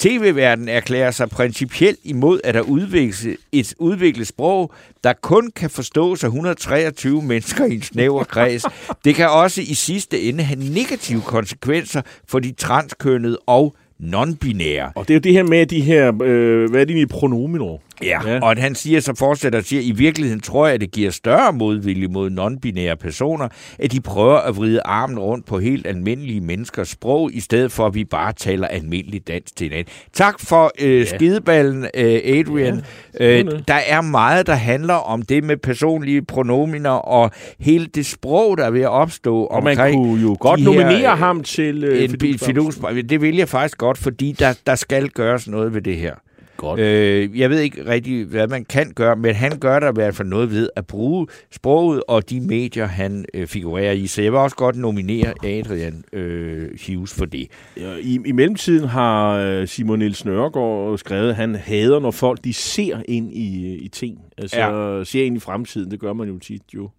[0.00, 4.72] TV-verdenen erklærer sig principielt imod, at der udvikles et udviklet sprog,
[5.04, 8.64] der kun kan forstås af 123 mennesker i en snæver kreds.
[9.04, 14.92] Det kan også i sidste ende have negative konsekvenser for de transkønnede og non-binære.
[14.94, 17.80] Og det er jo det her med de her, øh, hvad er det pronomenord?
[18.02, 18.38] Ja, Ja.
[18.42, 21.52] og han siger, så fortsætter og siger, i virkeligheden tror jeg, at det giver større
[21.52, 26.88] modvilje mod non-binære personer, at de prøver at vride armen rundt på helt almindelige menneskers
[26.88, 29.92] sprog, i stedet for, at vi bare taler almindelig dansk til hinanden.
[30.12, 31.04] Tak for øh, ja.
[31.04, 32.82] skideballen, øh, Adrian.
[33.20, 38.06] Ja, øh, der er meget, der handler om det med personlige pronominer og hele det
[38.06, 41.18] sprog, der er ved at opstå Og man omkring kunne jo godt her, nominere øh,
[41.18, 43.02] ham til øh, en fidusbamse.
[43.02, 46.14] Det vil jeg faktisk godt, fordi der, der skal gøres noget ved det her.
[46.60, 46.80] Godt.
[46.80, 50.14] Øh, jeg ved ikke rigtig, hvad man kan gøre, men han gør der i hvert
[50.14, 54.06] fald noget ved at bruge sproget og de medier, han øh, figurerer i.
[54.06, 57.48] Så jeg vil også godt nominere Adrian øh, Hughes for det.
[57.76, 62.44] Ja, I, I mellemtiden har øh, Simon Niels Nørgaard skrevet, at han hader, når folk
[62.44, 64.18] de ser ind i, i ting.
[64.38, 65.04] Altså Ja.
[65.04, 65.90] ser ind i fremtiden.
[65.90, 66.90] Det gør man jo tit jo.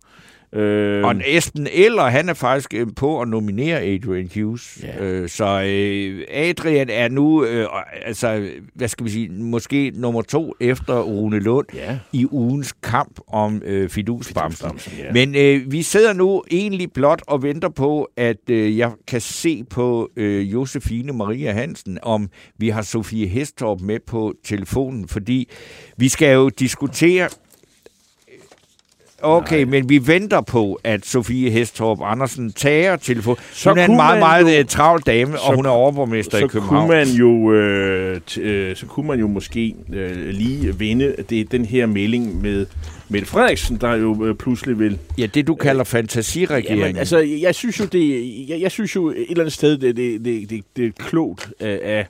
[0.56, 4.80] Øh, Og Esben Eller, han er faktisk øh, på at nominere Adrian Hughes.
[4.84, 5.04] Ja.
[5.06, 7.68] Øh, så øh, Adrian er nu, øh,
[8.06, 12.00] altså, hvad skal vi sige, måske nummer to efter Rune Lund Ja.
[12.14, 14.70] i ugens kamp om øh, fidusbamsen.
[14.70, 15.12] Fidusbamsen, ja.
[15.14, 19.64] Men øh, vi sidder nu egentlig blot og venter på, at øh, jeg kan se
[19.70, 25.50] på øh, Josefine Maria Hansen, om vi har Sofie Hestorp med på telefonen, fordi
[25.98, 27.30] vi skal jo diskutere
[29.24, 29.66] Okay, Nej.
[29.66, 33.36] men vi venter på, at Sofie Hestorp Andersen tager telefon.
[33.54, 36.38] Så hun er en meget, meget jo- øh, travl dame, så- og hun er overborgmester
[36.38, 36.88] i så København.
[36.88, 41.52] kunne man jo øh, t- øh, så kunne man jo måske øh, lige vinde det,
[41.52, 42.66] den her melding med
[43.10, 46.78] Mette Frederiksen, der jo øh, pludselig vil Ja, det du kalder fantasiregeringen.
[46.80, 49.96] Jamen, altså, jeg synes jo, det, jeg, jeg synes jo et eller andet sted, det,
[49.98, 52.08] det, det, det, det er klogt af, af,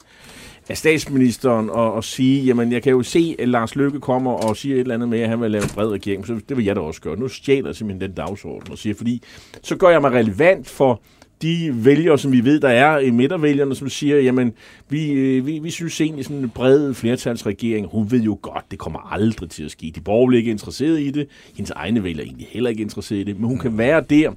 [0.72, 4.58] af statsministeren og, og sige, jamen, jeg kan jo se, at Lars Løkke kommer og
[4.58, 6.66] siger et eller andet med, at han vil lave en bred regering, så det vil
[6.66, 7.20] jeg da også gøre.
[7.20, 9.24] Nu stjæler jeg simpelthen den dagsorden og siger, fordi
[9.64, 11.02] så gør jeg mig relevant for
[11.42, 14.54] de vælgere, som vi ved, der er i midtervælgerne, som siger, jamen,
[14.90, 18.80] vi, øh, vi, vi synes egentlig sådan en bred flertalsregering, hun ved jo godt, det
[18.80, 19.92] kommer aldrig til at ske.
[19.96, 23.20] De borgerlige er ikke interesseret i det, hendes egne vælgere er egentlig heller ikke interesseret
[23.20, 24.32] i det, men hun kan være der,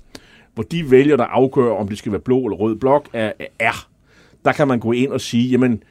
[0.55, 3.88] hvor de vælgere, der afgør, om det skal være blå eller rød blok, er, er.
[4.44, 5.83] Der kan man gå ind og sige, jamen,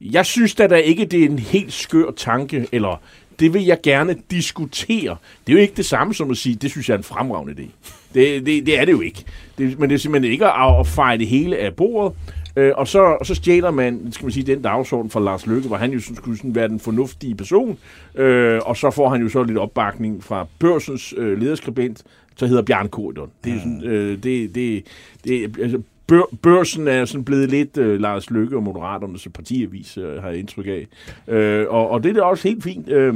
[0.00, 3.00] jeg synes da, da ikke, det er en helt skør tanke, eller
[3.40, 5.16] det vil jeg gerne diskutere.
[5.46, 7.52] Det er jo ikke det samme som at sige, det synes jeg er en fremragende
[7.52, 7.66] idé.
[8.14, 9.24] Det, det, det er det jo ikke.
[9.58, 12.16] Det, men det er simpelthen ikke at, at feje det hele af bordet.
[12.56, 15.68] Øh, og, så, og så stjæler man, skal man sige, den dagsorden fra Lars Løkke,
[15.68, 17.78] hvor han jo skulle sådan være den fornuftige person.
[18.14, 22.02] Øh, og så får han jo så lidt opbakning fra børsens øh, lederskribent,
[22.40, 23.30] der hedder Bjarne Korydon.
[23.44, 24.84] Det er sådan, øh, det, det,
[25.24, 30.22] det, altså, bør, børsen er sådan blevet lidt øh, Lars Løkke og Moderaternes partiavis, øh,
[30.22, 30.86] har jeg indtryk af.
[31.34, 32.88] Øh, og, og det er da også helt fint.
[32.88, 33.14] Øh,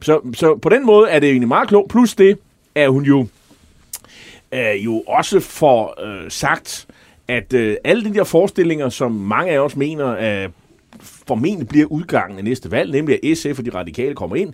[0.00, 1.90] så, så på den måde er det egentlig meget klogt.
[1.90, 2.38] Plus det
[2.74, 3.26] er hun jo
[4.54, 6.86] øh, jo også for øh, sagt,
[7.28, 10.50] at øh, alle de der forestillinger, som mange af os mener, øh,
[11.00, 14.52] formentlig bliver udgangen af næste valg, nemlig at SF og de radikale kommer ind,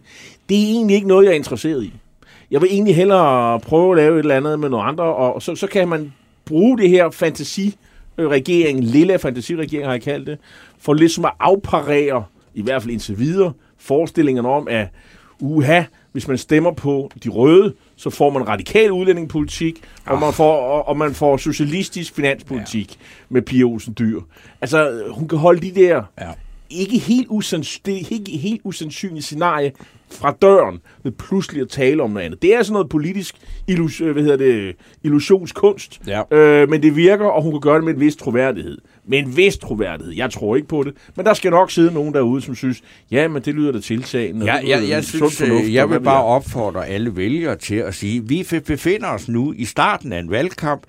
[0.49, 1.93] det er egentlig ikke noget, jeg er interesseret i.
[2.51, 5.55] Jeg vil egentlig hellere prøve at lave et eller andet med nogle andre, og så,
[5.55, 6.13] så kan man
[6.49, 10.39] bruge det her fantasiregering, lille fantasiregering har jeg kaldt det,
[10.79, 14.89] for ligesom at afparere, i hvert fald indtil videre, forestillingerne om, at
[15.41, 15.83] uha,
[16.13, 20.89] hvis man stemmer på de røde, så får man radikal udlændingepolitik, og, man får, og,
[20.89, 23.05] og man får socialistisk finanspolitik ja.
[23.29, 24.21] med Pia Olsen Dyr.
[24.61, 26.31] Altså, hun kan holde de der Ja.
[26.71, 29.73] Ikke helt, usands, det er ikke helt usandsynlige scenarie
[30.11, 32.43] fra døren ved pludselig at tale om noget andet.
[32.43, 33.35] Det er sådan noget politisk
[33.67, 36.37] illus, øh, hvad hedder det, illusionskunst, Ja.
[36.37, 38.79] øh, men det virker, og hun kan gøre det med en vis troværdighed.
[39.07, 40.15] Med en vis troværdighed.
[40.15, 43.29] Jeg tror ikke på det, men der skal nok sidde nogen derude, som synes, ja,
[43.29, 44.47] men det lyder da tiltagende.
[44.47, 47.95] Ja, jeg, jeg sund synes, fornuft, øh, jeg vil bare opfordre alle vælgere til at
[47.95, 50.83] sige, vi befinder os nu i starten af en valgkamp.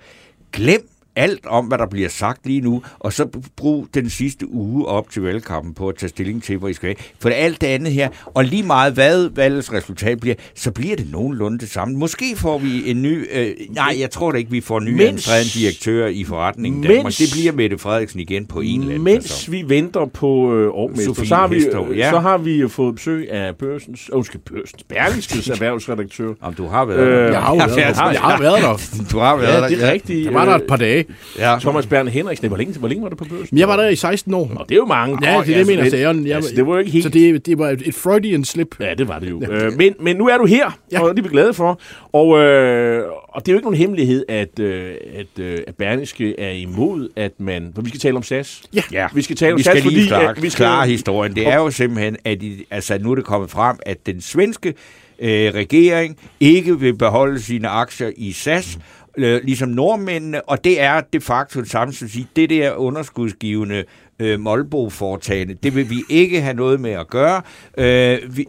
[0.52, 4.86] Glem alt om, hvad der bliver sagt lige nu, og så brug den sidste uge
[4.86, 6.96] op til valgkampen på at tage stilling til, hvor I skal have.
[7.20, 11.10] For alt det andet her, og lige meget hvad valgets resultat bliver, så bliver det
[11.12, 11.98] nogenlunde det samme.
[11.98, 13.26] Måske får vi en ny...
[13.32, 16.80] Øh, nej, jeg tror da ikke, vi får en ny Mens- administrerende direktør i forretningen.
[16.80, 17.12] Mens- Danmark.
[17.18, 19.52] Det bliver Mette Frederiksen igen på en eller anden Mens facon.
[19.52, 22.10] vi venter på øh, Sofie så har, vi, Hestorp, ja.
[22.10, 26.32] så har vi fået besøg af børsens, øh, undskyld, børsens, Berlingskes erhvervsredaktør.
[26.40, 27.30] Om du har været Øh, der.
[27.30, 28.04] Jeg har jo Ja, været der.
[28.04, 29.04] ja, Jeg har været der.
[29.12, 29.68] Du har været Ja, der.
[29.68, 30.24] det er rigtigt.
[30.24, 30.99] Jeg var der et par dage.
[31.38, 31.58] Ja.
[31.60, 33.58] Thomas Berne Henriksen, hvor længe, hvor længe var det på børsen?
[33.58, 34.50] Jeg var der i 16 år.
[34.56, 35.18] Og det er jo mange.
[35.22, 35.90] Ja, det er det, jeg mener.
[35.90, 37.02] Så, jeg, altså, det var jo ikke helt...
[37.04, 38.80] så det, det var et, Freudian slip.
[38.80, 39.42] Ja, det var det jo.
[39.50, 40.98] Øh, men, men nu er du her, ja.
[40.98, 41.04] Ja.
[41.04, 41.80] og det er vi glade for.
[42.12, 46.40] Og, øh, og det er jo ikke nogen hemmelighed, at, øh, at, øh, at Berlingske
[46.40, 47.72] er imod, at man...
[47.74, 48.62] For vi skal tale om SAS.
[48.74, 48.82] Ja.
[48.92, 50.86] Ja, Vi skal tale om vi SAS, skal lige fordi, klare, at vi skal- klare
[50.86, 51.34] historien.
[51.34, 54.74] Det er jo simpelthen, at i, altså, nu er det kommet frem, at den svenske
[55.22, 58.78] øh, regering ikke vil beholde sine aktier i SAS,
[59.24, 62.74] øh, ligesom nordmændene, og det er de facto det samme som at sige, det der
[62.74, 63.84] underskudsgivende
[64.18, 67.42] øh, Molbo-foretagende, det vil vi ikke have noget med at gøre.
[67.78, 68.46] Øh, vi,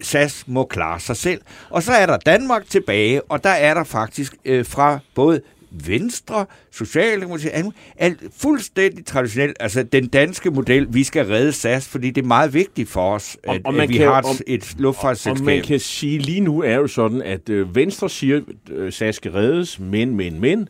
[0.00, 1.40] SAS må klare sig selv.
[1.70, 5.40] Og så er der Danmark tilbage, og der er der faktisk øh, fra både
[5.86, 7.52] Venstre, Socialdemokratiet,
[7.96, 12.54] alt fuldstændig traditionelt, altså den danske model, vi skal redde SAS, fordi det er meget
[12.54, 14.80] vigtigt for os, Og- at, og man at vi kan- har et, og- et Og
[14.82, 15.46] luftfartsselskab.
[15.46, 19.30] man kan sige, lige nu er jo sådan, at øh, Venstre siger, øh, SAS skal
[19.32, 20.68] reddes, men, men, men.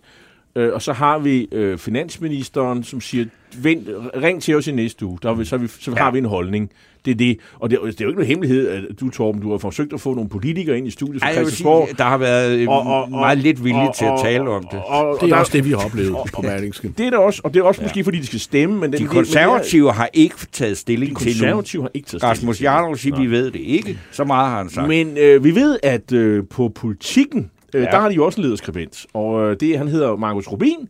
[0.57, 3.25] Øh, og så har vi øh, finansministeren, som siger,
[3.63, 3.89] Vent,
[4.23, 5.97] ring til os i næste uge, der har vi, så, har vi, så ja.
[6.03, 6.71] har vi en holdning.
[7.05, 7.37] Det er det.
[7.59, 10.01] Og det, det er jo ikke nogen hemmelighed, at du, Torben, du har forsøgt at
[10.01, 11.87] få nogle politikere ind i studiet fra Christiansborg.
[11.89, 14.23] sige, der har været øh, Og- og- og- meget lidt vilje og- til at og-
[14.23, 14.79] tale om det.
[14.87, 16.93] Og, og, Det er der- også det, vi har oplevet på Berlingske.
[16.99, 17.85] Det er det også, og det er også ja.
[17.85, 18.75] måske, fordi de skal stemme.
[18.75, 21.39] Men den, De men det er- konservative har ikke taget stilling de til nu.
[21.41, 22.65] konservative har ikke taget stilling Rasmus til.
[22.65, 23.99] Jarlov siger, vi ved det ikke.
[24.13, 24.89] Så meget har han sagt.
[24.89, 27.91] Men øh, vi ved, at øh, på politikken øh, Ja.
[27.91, 30.89] der har de jo også en lederskribent, og øh, det, han hedder Markus Rubin,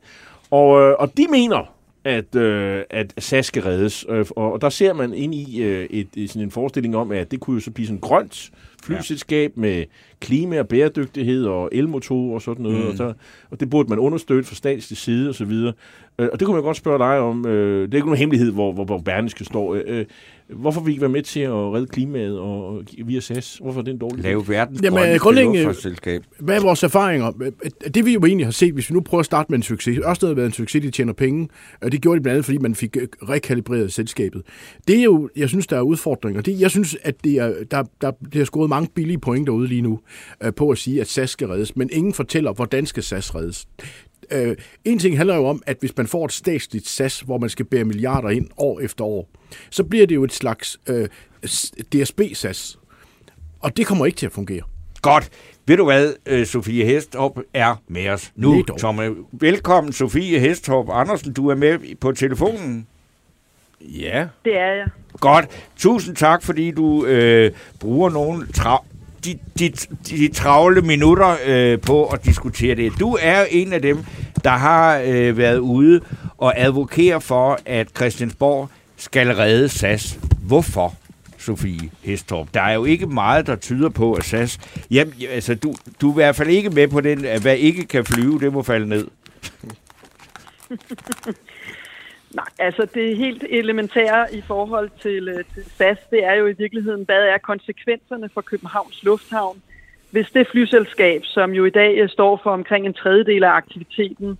[0.50, 4.06] og, øh, og de mener, at, øh, at SAS skal reddes.
[4.08, 7.40] Øh, og, der ser man ind i øh, et, sådan en forestilling om, at det
[7.40, 8.50] kunne jo så blive sådan grønt
[8.84, 9.60] flyselskab ja.
[9.60, 9.84] med
[10.20, 12.78] klima og bæredygtighed og elmotorer og sådan noget.
[12.78, 12.90] Mm.
[12.90, 13.12] Og, så,
[13.50, 15.72] og det burde man understøtte fra statslig side og så videre.
[16.18, 17.46] Øh, og det kunne man godt spørge dig om.
[17.46, 19.78] Øh, det er ikke nogen hemmelighed, hvor, hvor, hvor Berlingske står.
[19.86, 20.04] Øh,
[20.48, 23.58] hvorfor vil I ikke være med til at redde klimaet og, via SAS?
[23.62, 24.24] Hvorfor er det en dårlig?
[24.24, 26.20] Lave verdens Jamen, grundlæggende-.
[26.38, 27.50] Hvad er vores erfaringer?
[27.94, 29.98] Det vi jo egentlig har set, hvis vi nu prøver at starte med en succes.
[29.98, 31.48] Ørsted har været en succes, de tjener penge.
[31.82, 34.42] Og det gjorde de blandt andet, fordi man fik øh, rekalibreret selskabet.
[34.88, 36.42] Det er jo, jeg synes, der er udfordringer.
[36.42, 39.68] Det, jeg synes, at det er, der, der, det har scoret mange billige point derude
[39.68, 40.00] lige nu
[40.44, 41.76] øh, på at sige, at SAS skal reddes.
[41.76, 43.66] Men ingen fortæller, hvordan skal SAS reddes.
[44.30, 47.50] Øh, en ting handler jo om, at hvis man får et statsligt SAS, hvor man
[47.50, 49.28] skal bære milliarder ind år efter år,
[49.70, 51.08] så bliver det jo et slags øh,
[51.92, 52.78] DSB-SAS.
[53.60, 54.62] Og det kommer ikke til at fungere.
[55.02, 55.30] Godt.
[55.66, 58.62] Ved du hvad, øh, Sofie Hestorp er med os nu.
[58.62, 59.16] Tomme.
[59.32, 61.32] Velkommen, Sofie Hestorp Andersen.
[61.32, 62.86] Du er med på telefonen.
[63.80, 64.26] Ja.
[64.44, 64.86] Det er jeg.
[65.20, 65.46] Godt.
[65.76, 68.84] Tusind tak, fordi du øh, bruger nogle tra-
[69.24, 69.68] de, de,
[70.10, 72.92] de travle minutter øh, på at diskutere det.
[73.00, 74.04] Du er en af dem,
[74.44, 76.00] der har øh, været ude
[76.38, 80.18] og advokere for, at Christiansborg skal redde SAS.
[80.42, 80.94] Hvorfor,
[81.38, 82.48] Sofie Hestorp?
[82.54, 84.58] Der er jo ikke meget, der tyder på, at SAS...
[84.90, 87.86] Jamen, altså, du, du er i hvert fald ikke med på den, at hvad ikke
[87.86, 89.06] kan flyve, det må falde ned.
[92.34, 96.52] Nej, altså det helt elementære i forhold til, øh, til SAS, det er jo i
[96.52, 99.62] virkeligheden, hvad er konsekvenserne for Københavns Lufthavn,
[100.10, 104.38] hvis det flyselskab, som jo i dag øh, står for omkring en tredjedel af aktiviteten,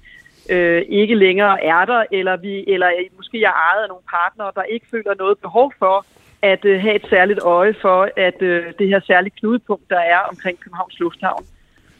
[0.50, 4.52] øh, ikke længere er der, eller vi eller øh, måske er ejet af nogle partnere,
[4.54, 6.06] der ikke føler noget behov for
[6.42, 10.18] at øh, have et særligt øje for, at øh, det her særlige knudepunkt, der er
[10.18, 11.44] omkring Københavns Lufthavn.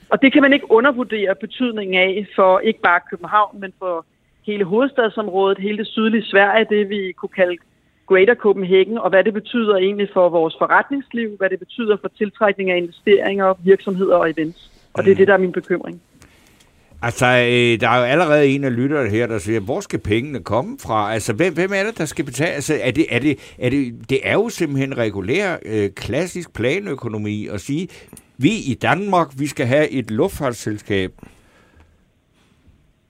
[0.09, 4.07] Og det kan man ikke undervurdere betydningen af for ikke bare København, men for
[4.47, 7.57] hele hovedstadsområdet, hele det sydlige Sverige, det vi kunne kalde
[8.07, 12.71] Greater Copenhagen, og hvad det betyder egentlig for vores forretningsliv, hvad det betyder for tiltrækning
[12.71, 14.71] af investeringer, virksomheder og events.
[14.95, 16.01] Og det er det, der er min bekymring.
[17.03, 20.41] Altså, øh, der er jo allerede en af lytterne her, der siger, hvor skal pengene
[20.41, 21.13] komme fra?
[21.13, 22.51] Altså, hvem, hvem er det, der skal betale?
[22.51, 27.47] Altså, er det, er det, er det, det er jo simpelthen regulær, øh, klassisk planøkonomi
[27.47, 27.89] at sige,
[28.39, 31.13] vi i Danmark, vi skal have et luftfartsselskab.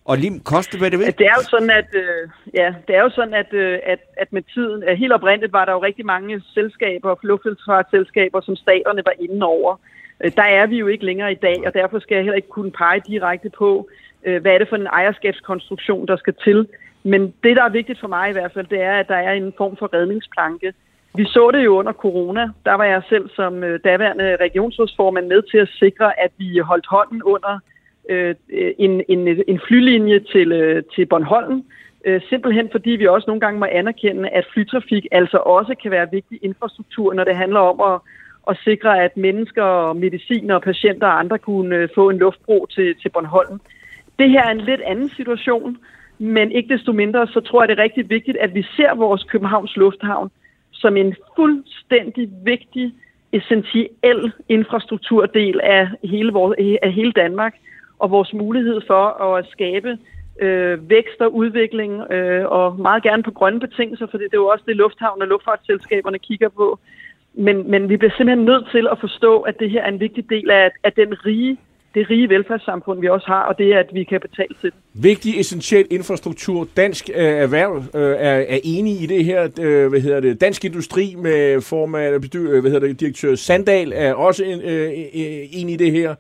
[0.05, 1.07] Og lim koste, hvad det vil.
[1.19, 4.33] Det er jo sådan, at, øh, ja, det er jo sådan, at, øh, at, at
[4.33, 9.15] med tiden, at helt oprindeligt var der jo rigtig mange selskaber, luftfartsselskaber, som staterne var
[9.19, 9.77] inde over.
[10.25, 12.49] Øh, der er vi jo ikke længere i dag, og derfor skal jeg heller ikke
[12.49, 13.89] kunne pege direkte på,
[14.25, 16.69] øh, hvad er det for en ejerskabskonstruktion, der skal til.
[17.03, 19.33] Men det, der er vigtigt for mig i hvert fald, det er, at der er
[19.33, 20.73] en form for redningsplanke.
[21.17, 22.49] Vi så det jo under corona.
[22.65, 26.87] Der var jeg selv som øh, daværende regionsrådsformand med til at sikre, at vi holdt
[26.87, 27.59] hånden under
[28.09, 28.35] øh,
[28.79, 31.65] en, en, en flylinje til, øh, til Bornholm.
[32.05, 36.11] Øh, simpelthen fordi vi også nogle gange må anerkende, at flytrafik altså også kan være
[36.13, 38.01] vigtig infrastruktur, når det handler om at,
[38.51, 42.95] at sikre, at mennesker, mediciner og patienter og andre kunne øh, få en luftbro til,
[43.03, 43.61] til Bornholm.
[44.19, 45.77] Det her er en lidt anden situation,
[46.19, 49.23] men ikke desto mindre, så tror jeg, det er rigtig vigtigt, at vi ser vores
[49.23, 50.31] Københavns Lufthavn
[50.73, 52.95] som en fuldstændig vigtig,
[53.33, 57.55] essentiel infrastrukturdel af hele, vores, af hele Danmark,
[57.99, 59.05] og vores mulighed for
[59.37, 59.99] at skabe
[60.41, 64.47] øh, vækst og udvikling, øh, og meget gerne på grønne betingelser, for det er jo
[64.47, 66.79] også det, lufthavn og luftfartsselskaberne kigger på.
[67.35, 70.31] Men, men vi bliver simpelthen nødt til at forstå, at det her er en vigtig
[70.31, 71.59] del af, af den rige,
[71.95, 75.03] det rige velfærdssamfund, vi også har, og det er, at vi kan betale til det.
[75.05, 76.69] Vigtig, essentiel infrastruktur.
[76.77, 79.49] Dansk øh, erhverv øh, er, er enig i det her.
[79.61, 80.41] Øh, hvad hedder det?
[80.41, 84.83] Dansk Industri med formand, af øh, hvad hedder det, direktør Sandal er også en, øh,
[84.83, 86.15] øh, øh enig i det her.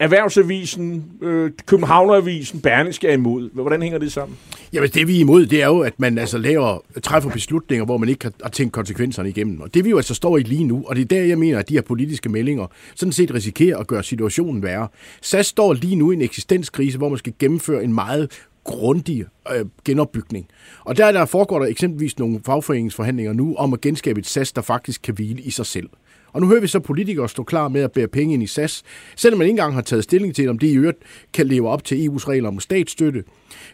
[0.00, 3.50] Erhvervsavisen, øh, Københavneravisen, Berlingske er imod.
[3.52, 4.38] Hvordan hænger det sammen?
[4.72, 7.96] Jamen, det vi er imod, det er jo, at man altså laver, træffer beslutninger, hvor
[7.96, 9.60] man ikke har, tænkt konsekvenserne igennem.
[9.60, 11.58] Og det vi jo altså står i lige nu, og det er der, jeg mener,
[11.58, 14.88] at de her politiske meldinger sådan set risikerer at gøre situationen værre.
[15.22, 18.30] SAS står lige nu i en eksistenskrise, hvor man skal gennemføre en meget
[18.64, 19.24] grundig
[19.56, 20.46] øh, genopbygning.
[20.84, 24.62] Og der, der foregår der eksempelvis nogle fagforeningsforhandlinger nu om at genskabe et SAS, der
[24.62, 25.88] faktisk kan hvile i sig selv.
[26.32, 28.82] Og nu hører vi så politikere stå klar med at bære penge ind i SAS,
[29.16, 30.98] selvom man ikke engang har taget stilling til, om det i øvrigt
[31.32, 33.24] kan leve op til EU's regler om statsstøtte.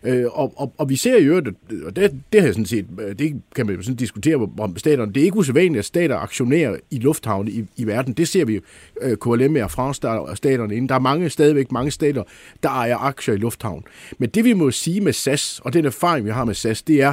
[0.05, 1.49] Øh, og, og, og vi ser i øvrigt,
[1.87, 4.76] og det, det, har jeg sådan set, øh, det kan man jo sådan diskutere om
[4.76, 8.12] staterne, det er ikke usædvanligt, at stater aktionerer i lufthavne i, i verden.
[8.12, 8.61] Det ser vi
[9.03, 10.89] øh, KLM og France, der er staterne inde.
[10.89, 12.22] Der er mange, stadigvæk mange stater,
[12.62, 13.85] der ejer aktier i lufthavn.
[14.18, 17.03] Men det vi må sige med SAS, og den erfaring vi har med SAS, det
[17.03, 17.12] er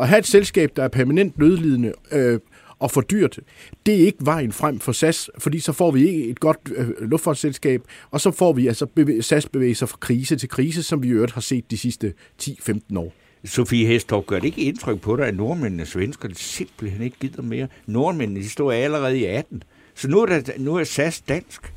[0.00, 2.38] at have et selskab, der er permanent nødlidende, øh,
[2.78, 3.38] og for dyrt,
[3.86, 7.10] det er ikke vejen frem for SAS, fordi så får vi ikke et godt øh,
[7.10, 11.02] luftfartsselskab, og så får vi altså bevæ- SAS bevæge sig fra krise til krise, som
[11.02, 12.12] vi i øvrigt har set de sidste
[12.42, 13.12] 10-15 år.
[13.44, 17.42] Sofie Hestorp, gør det ikke indtryk på dig, at nordmændene og svenskerne simpelthen ikke gider
[17.42, 17.68] mere?
[17.86, 19.62] Nordmændene, de stod allerede i 18.
[19.94, 21.72] Så nu er, der, nu er SAS dansk.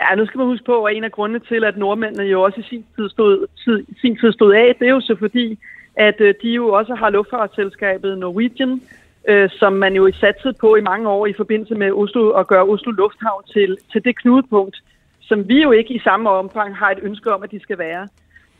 [0.00, 2.60] Ja, nu skal man huske på, at en af grundene til, at nordmændene jo også
[2.60, 5.58] i sin tid stod, tid, sin tid stod af, det er jo så fordi,
[6.08, 8.80] at øh, de jo også har luftfartsselskabet Norwegian,
[9.28, 12.64] øh, som man jo satsede på i mange år i forbindelse med Oslo og gøre
[12.72, 14.76] Oslo Lufthavn til, til det knudepunkt,
[15.20, 18.08] som vi jo ikke i samme omfang har et ønske om, at de skal være.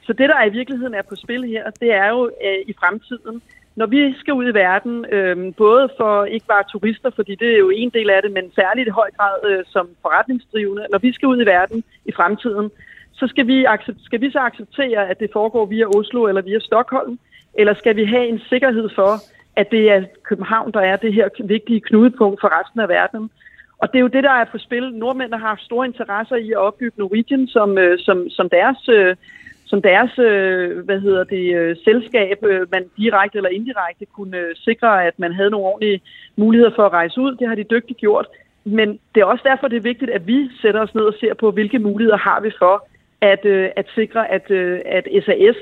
[0.07, 3.43] Så det, der i virkeligheden er på spil her, det er jo øh, i fremtiden,
[3.77, 7.59] når vi skal ud i verden, øh, både for ikke bare turister, fordi det er
[7.59, 11.13] jo en del af det, men særligt i høj grad øh, som forretningsdrivende, når vi
[11.13, 12.71] skal ud i verden i fremtiden,
[13.13, 13.67] så skal vi,
[14.05, 17.19] skal vi så acceptere, at det foregår via Oslo eller via Stockholm,
[17.55, 19.13] eller skal vi have en sikkerhed for,
[19.57, 23.31] at det er København, der er det her vigtige knudepunkt for resten af verden?
[23.79, 24.93] Og det er jo det, der er på spil.
[24.93, 29.17] Nordmændene har haft store interesser i at opbygge Norwegian som, øh, som, som deres øh,
[29.65, 32.39] som deres øh, hvad hedder det, selskab,
[32.73, 36.01] man direkte eller indirekte kunne sikre, at man havde nogle ordentlige
[36.37, 37.37] muligheder for at rejse ud.
[37.37, 38.27] Det har de dygtigt gjort.
[38.65, 41.35] Men det er også derfor, det er vigtigt, at vi sætter os ned og ser
[41.35, 42.89] på, hvilke muligheder har vi for
[43.21, 43.47] at,
[43.77, 44.51] at sikre, at,
[44.87, 45.57] at SAS,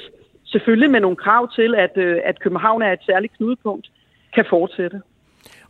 [0.53, 3.91] selvfølgelig med nogle krav til, at, øh, at København er et særligt knudepunkt,
[4.35, 5.01] kan fortsætte.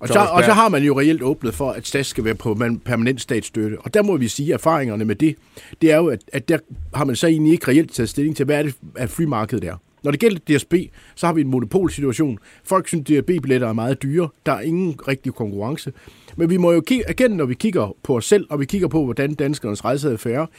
[0.01, 2.57] Og så, og så har man jo reelt åbnet for, at SAS skal være på
[2.85, 3.77] permanent statsstøtte.
[3.81, 5.37] Og der må vi sige, at erfaringerne med det,
[5.83, 6.59] det er jo, at, at der
[6.95, 9.77] har man så egentlig ikke reelt taget stilling til, hvad er det, at flymarkedet er.
[10.03, 10.75] Når det gælder DSB,
[11.15, 12.39] så har vi en monopolsituation.
[12.65, 14.29] Folk synes, at DSB-billetter er meget dyre.
[14.47, 15.93] Der er ingen rigtig konkurrence.
[16.37, 19.05] Men vi må jo erkende, når vi kigger på os selv, og vi kigger på,
[19.05, 20.51] hvordan danskernes rejseadfærd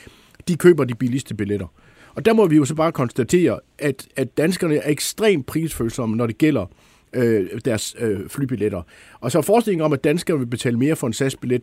[0.47, 1.67] de køber de billigste billetter.
[2.16, 6.28] Og der må vi jo så bare konstatere, at, at danskerne er ekstremt prisfølsomme, når
[6.28, 6.66] det gælder
[7.14, 8.82] øh, deres øh, flybilletter.
[9.20, 11.62] Og så forestillingen om, at danskere vil betale mere for en SAS-billet,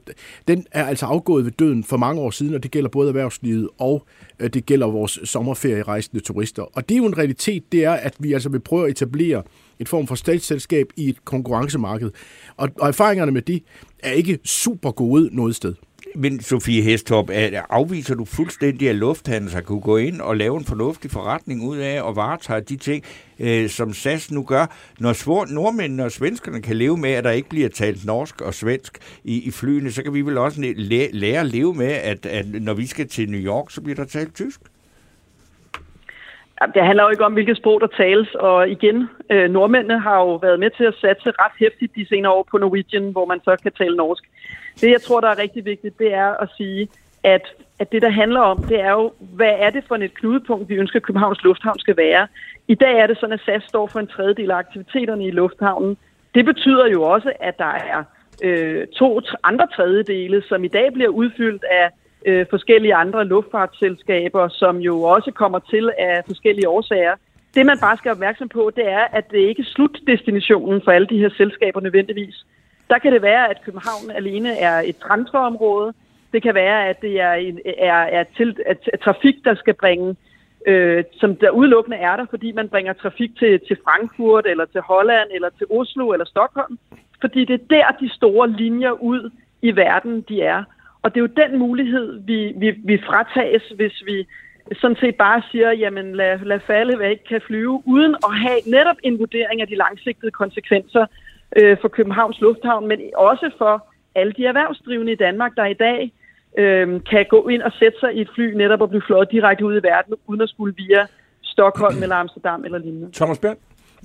[0.48, 3.68] den er altså afgået ved døden for mange år siden, og det gælder både erhvervslivet
[3.78, 4.06] og
[4.38, 6.62] øh, det gælder vores sommerferierejsende turister.
[6.62, 9.42] Og det er jo en realitet, det er, at vi altså vil prøve at etablere
[9.78, 12.10] et form for statsselskab i et konkurrencemarked.
[12.56, 13.62] Og, og erfaringerne med det
[13.98, 15.74] er ikke super gode noget sted.
[16.18, 17.30] Men Sofie Hestorp,
[17.70, 22.02] afviser du fuldstændig, at Lufthansa kunne gå ind og lave en fornuftig forretning ud af
[22.02, 23.04] og varetage de ting,
[23.40, 24.66] øh, som SAS nu gør,
[25.00, 28.54] når svor, nordmændene og svenskerne kan leve med, at der ikke bliver talt norsk og
[28.54, 32.26] svensk i, i flyene, så kan vi vel også læ- lære at leve med, at,
[32.26, 34.60] at når vi skal til New York, så bliver der talt tysk?
[36.74, 40.34] Det handler jo ikke om, hvilket sprog der tales, og igen, øh, nordmændene har jo
[40.36, 43.56] været med til at satse ret hæftigt de senere år på Norwegian, hvor man så
[43.62, 44.24] kan tale norsk.
[44.80, 46.88] Det, jeg tror, der er rigtig vigtigt, det er at sige,
[47.22, 47.42] at,
[47.78, 50.74] at det, der handler om, det er jo, hvad er det for et knudepunkt, vi
[50.74, 52.28] ønsker, at Københavns Lufthavn skal være.
[52.68, 55.96] I dag er det sådan, at SAS står for en tredjedel af aktiviteterne i lufthavnen.
[56.34, 58.04] Det betyder jo også, at der er
[58.42, 61.90] øh, to andre tredjedele, som i dag bliver udfyldt af
[62.26, 67.14] øh, forskellige andre luftfartsselskaber, som jo også kommer til af forskellige årsager.
[67.54, 70.90] Det, man bare skal være opmærksom på, det er, at det ikke er slutdestinationen for
[70.90, 72.46] alle de her selskaber nødvendigvis.
[72.90, 75.92] Der kan det være, at København alene er et transferområde.
[76.32, 80.16] Det kan være, at det er, en, er, er til, at, trafik, der skal bringe,
[80.66, 84.80] øh, som der udelukkende er der, fordi man bringer trafik til, til Frankfurt, eller til
[84.80, 86.78] Holland, eller til Oslo, eller Stockholm.
[87.20, 89.30] Fordi det er der, de store linjer ud
[89.62, 90.64] i verden, de er.
[91.02, 94.26] Og det er jo den mulighed, vi, vi, vi fratages, hvis vi
[94.72, 98.60] sådan set bare siger, jamen lad, lad falde, hvad ikke kan flyve, uden at have
[98.66, 101.06] netop en vurdering af de langsigtede konsekvenser
[101.60, 106.12] øh, for Københavns Lufthavn, men også for alle de erhvervsdrivende i Danmark, der i dag
[106.58, 109.64] øh, kan gå ind og sætte sig i et fly netop og blive flået direkte
[109.64, 111.06] ud i verden, uden at skulle via
[111.42, 113.08] Stockholm eller Amsterdam eller lignende.
[113.12, 113.56] Thomas Bjørn?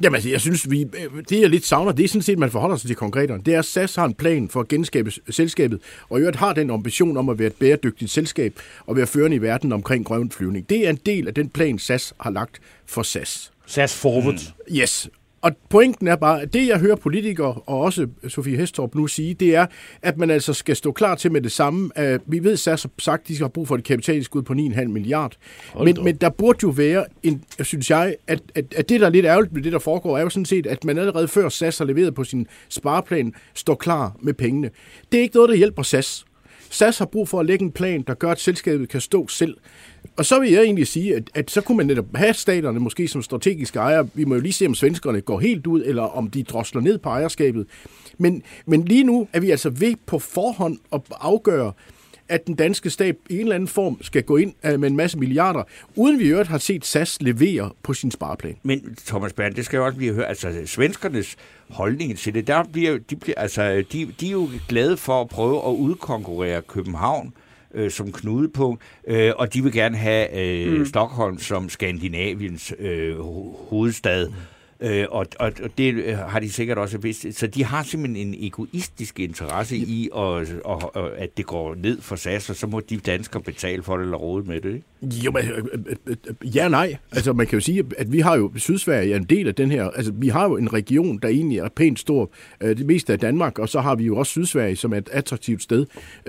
[0.04, 0.84] Jamen altså, jeg synes, vi,
[1.30, 3.44] det jeg lidt savner, det er sådan set, at man forholder sig til konkreterne.
[3.44, 6.54] Det er, at SAS har en plan for at genskabe selskabet, og i øvrigt har
[6.54, 8.54] den ambition om at være et bæredygtigt selskab
[8.88, 10.70] og være førende i verden omkring grøn flyvning.
[10.70, 13.52] Det er en del af den plan, SAS har lagt for SAS.
[13.66, 14.34] SAS Forward.
[14.34, 14.76] Mm.
[14.78, 15.10] Yes,
[15.42, 19.34] og pointen er bare, at det jeg hører politikere og også Sofie Hestorp nu sige,
[19.34, 19.66] det er,
[20.02, 21.90] at man altså skal stå klar til med det samme.
[22.26, 25.36] Vi ved så sagt, at de skal have brug for et kapitalskud på 9,5 milliard.
[25.84, 29.12] Men, men der burde jo være, en, synes jeg, at, at, at det der er
[29.12, 31.78] lidt ærgerligt med det, der foregår, er jo sådan set, at man allerede før SAS
[31.78, 34.70] har leveret på sin spareplan, står klar med pengene.
[35.12, 36.26] Det er ikke noget, der hjælper SAS.
[36.70, 39.58] SAS har brug for at lægge en plan, der gør, at selskabet kan stå selv.
[40.22, 43.08] Og så vil jeg egentlig sige, at, at så kunne man netop have staterne måske
[43.08, 44.10] som strategiske ejere.
[44.14, 46.98] Vi må jo lige se, om svenskerne går helt ud, eller om de drosler ned
[46.98, 47.68] på ejerskabet.
[48.18, 51.74] Men, men lige nu er vi altså ved på forhånd at afgøre,
[52.30, 54.96] at den danske stat i en eller anden form skal gå ind øh, med en
[54.96, 55.64] masse milliarder,
[55.96, 58.56] uden vi i øvrigt har set SAS levere på sin spareplan.
[58.64, 61.36] Men Thomas Bernd, det skal jo også blive hørt, altså svenskernes
[61.70, 65.30] holdning til det, der bliver, de, bliver, altså, de, de er jo glade for at
[65.30, 67.34] prøve at udkonkurrere København
[67.74, 70.86] øh, som knudepunkt, øh, og de vil gerne have øh, mm.
[70.86, 73.20] Stockholm som Skandinaviens øh,
[73.70, 74.28] hovedstad.
[74.28, 74.36] Mm.
[74.82, 77.26] Øh, og, og, og det øh, har de sikkert også vidst.
[77.32, 80.42] Så de har simpelthen en egoistisk interesse i, at,
[80.96, 84.04] at, at det går ned for SAS, og så må de danskere betale for det
[84.04, 84.74] eller råde med det.
[84.74, 85.26] Ikke?
[85.26, 86.98] Jo, men øh, øh, ja nej.
[87.12, 89.72] Altså man kan jo sige, at vi har jo, Sydsverige er en del af den
[89.72, 93.20] her, altså vi har jo en region, der egentlig er pænt stor, det meste af
[93.20, 95.86] Danmark, og så har vi jo også Sydsverige, som er et attraktivt sted.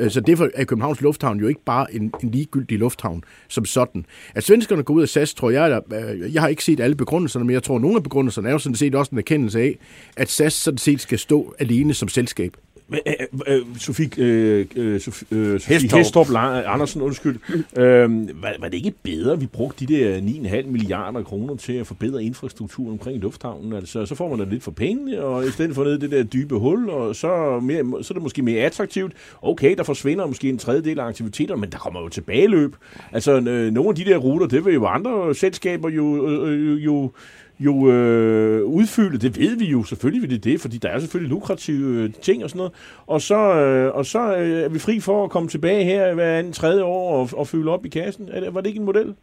[0.08, 4.06] Så derfor er Københavns Lufthavn jo ikke bare en, en ligegyldig lufthavn som sådan.
[4.34, 5.82] At svenskerne går ud af SAS, tror jeg,
[6.32, 8.58] jeg har ikke set alle begrundelserne, men jeg tror, at nogle af begrundelserne er jo
[8.58, 9.78] sådan set også en erkendelse af,
[10.16, 12.56] at SAS sådan set skal stå alene som selskab.
[12.92, 13.14] Øh,
[13.46, 16.26] øh, Sofie, øh, øh, Sofie, øh, Sofie Hestorp
[16.66, 17.36] Andersen, undskyld.
[17.76, 20.20] Øh, var, var det ikke bedre, at vi brugte de der
[20.62, 23.72] 9,5 milliarder kroner til at forbedre infrastrukturen omkring lufthavnen?
[23.72, 26.22] Altså, så får man da lidt for pengene, og i stedet for ned det der
[26.22, 29.12] dybe hul, og så, mere, så er det måske mere attraktivt.
[29.42, 32.76] Okay, der forsvinder måske en tredjedel af aktiviteter, men der kommer jo tilbageløb.
[33.12, 36.92] Altså, øh, nogle af de der ruter, det vil jo andre selskaber jo, øh, jo
[36.92, 37.10] jo
[37.70, 39.18] øh, udfylde.
[39.18, 42.44] Det ved vi jo, selvfølgelig vil det det, fordi der er selvfølgelig lukrative øh, ting
[42.44, 42.72] og sådan noget.
[43.06, 46.38] Og så, øh, og så øh, er vi fri for at komme tilbage her hver
[46.38, 48.28] anden tredje år og, og fylde op i kassen.
[48.32, 49.14] Er det, var det ikke en model?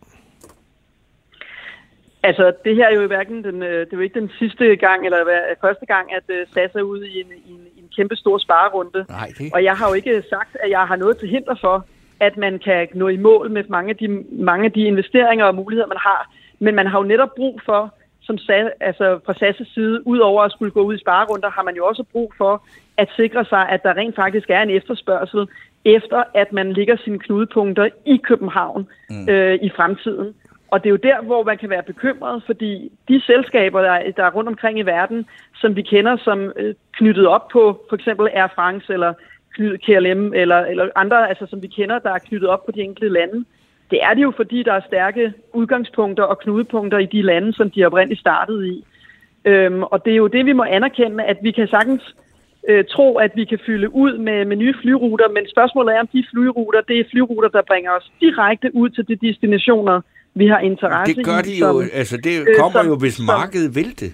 [2.23, 5.05] Altså, det her er jo hverken den, øh, det er jo ikke den sidste gang,
[5.05, 5.17] eller
[5.61, 8.37] første gang, at uh, SAS er ude i en, i en, i en kæmpe stor
[8.37, 9.05] sparerunde.
[9.09, 9.53] Nej, det...
[9.53, 11.85] Og jeg har jo ikke sagt, at jeg har noget til hinder for,
[12.19, 15.55] at man kan nå i mål med mange af de, mange af de investeringer og
[15.55, 16.33] muligheder, man har.
[16.59, 17.93] Men man har jo netop brug for
[18.30, 21.75] som SAS, altså fra SAS' side, udover at skulle gå ud i sparerunder, har man
[21.75, 22.53] jo også brug for
[22.97, 25.47] at sikre sig, at der rent faktisk er en efterspørgsel,
[25.86, 29.30] efter at man ligger sine knudepunkter i København mm.
[29.30, 30.34] øh, i fremtiden.
[30.71, 34.11] Og det er jo der, hvor man kan være bekymret, fordi de selskaber, der er,
[34.11, 35.25] der er rundt omkring i verden,
[35.61, 39.13] som vi kender som øh, knyttet op på for eksempel Air France eller
[39.86, 43.13] KLM eller, eller andre, altså som vi kender, der er knyttet op på de enkelte
[43.13, 43.45] lande,
[43.91, 47.71] det er det jo, fordi der er stærke udgangspunkter og knudepunkter i de lande, som
[47.71, 48.85] de oprindeligt startede i.
[49.45, 52.15] Øhm, og det er jo det, vi må anerkende, at vi kan sagtens
[52.69, 56.07] øh, tro, at vi kan fylde ud med, med nye flyruter, men spørgsmålet er, om
[56.07, 60.01] de flyruter, det er flyruter, der bringer os direkte ud til de destinationer,
[60.35, 61.15] vi har interesse i.
[61.15, 63.75] Det gør de jo, som, altså det øh, kommer øh, som, jo, hvis markedet som,
[63.75, 64.13] vil det.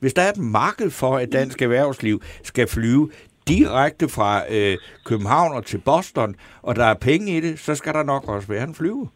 [0.00, 3.10] Hvis der er et marked for, at dansk erhvervsliv skal flyve
[3.48, 7.92] direkte fra øh, København og til Boston, og der er penge i det, så skal
[7.92, 9.08] der nok også være en flyve.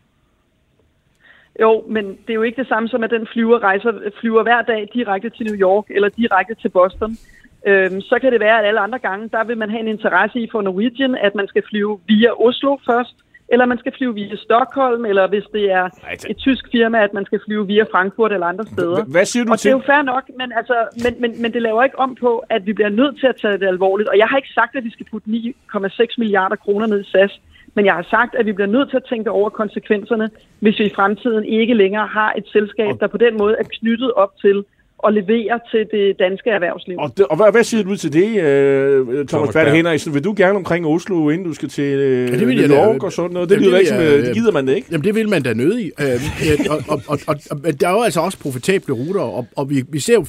[1.60, 4.62] Jo, men det er jo ikke det samme som, at den flyver rejser, flyver hver
[4.62, 7.18] dag direkte til New York eller direkte til Boston.
[7.66, 10.40] Øhm, så kan det være, at alle andre gange, der vil man have en interesse
[10.40, 13.16] i for Norwegian, at man skal flyve via Oslo først,
[13.52, 15.84] eller man skal flyve via Stockholm, eller hvis det er
[16.28, 19.04] et tysk firma, at man skal flyve via Frankfurt eller andre steder.
[19.04, 19.68] Hvad siger du og til?
[19.68, 22.44] det er jo fair nok, men, altså, men, men, men det laver ikke om på,
[22.50, 24.08] at vi bliver nødt til at tage det alvorligt.
[24.08, 27.40] Og jeg har ikke sagt, at vi skal putte 9,6 milliarder kroner ned i SAS.
[27.74, 30.30] Men jeg har sagt, at vi bliver nødt til at tænke over konsekvenserne,
[30.60, 34.12] hvis vi i fremtiden ikke længere har et selskab, der på den måde er knyttet
[34.12, 34.64] op til
[35.06, 36.96] at levere til det danske erhvervsliv.
[36.98, 40.14] Og, det, og hvad, hvad siger du til det, uh, Thomas, Thomas Berth Henriksen?
[40.14, 43.02] Vil du gerne omkring Oslo, inden du skal til uh, ja, det vil jeg York
[43.02, 43.48] og sådan noget?
[43.48, 44.88] Det lyder ikke som, det gider man det ikke.
[44.90, 45.92] Jamen, det vil man da nødig.
[46.00, 49.70] uh, og, og, og, og, og, der er jo altså også profitable ruter, og, og
[49.70, 50.26] vi, vi ser jo,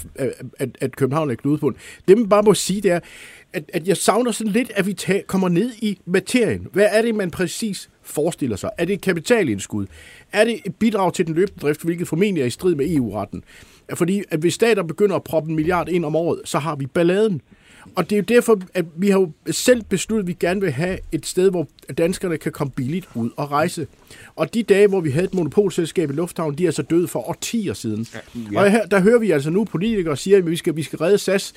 [0.60, 1.78] at, at København er knudepunkt.
[2.08, 3.00] Det, man bare må sige, det er,
[3.54, 6.68] at, at jeg savner sådan lidt, at vi tager, kommer ned i materien.
[6.74, 8.70] Hvad er det, man præcis forestiller sig?
[8.78, 9.86] Er det et kapitalindskud?
[10.34, 13.44] Er det et bidrag til den løbende drift, hvilket formentlig er i strid med EU-retten?
[13.94, 16.86] Fordi at hvis stater begynder at proppe en milliard ind om året, så har vi
[16.86, 17.42] balladen.
[17.96, 20.72] Og det er jo derfor, at vi har jo selv besluttet, at vi gerne vil
[20.72, 21.68] have et sted, hvor
[21.98, 23.88] danskerne kan komme billigt ud og rejse.
[24.36, 27.08] Og de dage, hvor vi havde et monopolselskab i Lufthavn, de er så altså døde
[27.08, 28.08] for årtier siden.
[28.54, 28.60] Ja.
[28.60, 31.18] Og her, der hører vi altså nu politikere sige, at vi skal, vi skal redde
[31.18, 31.54] SAS.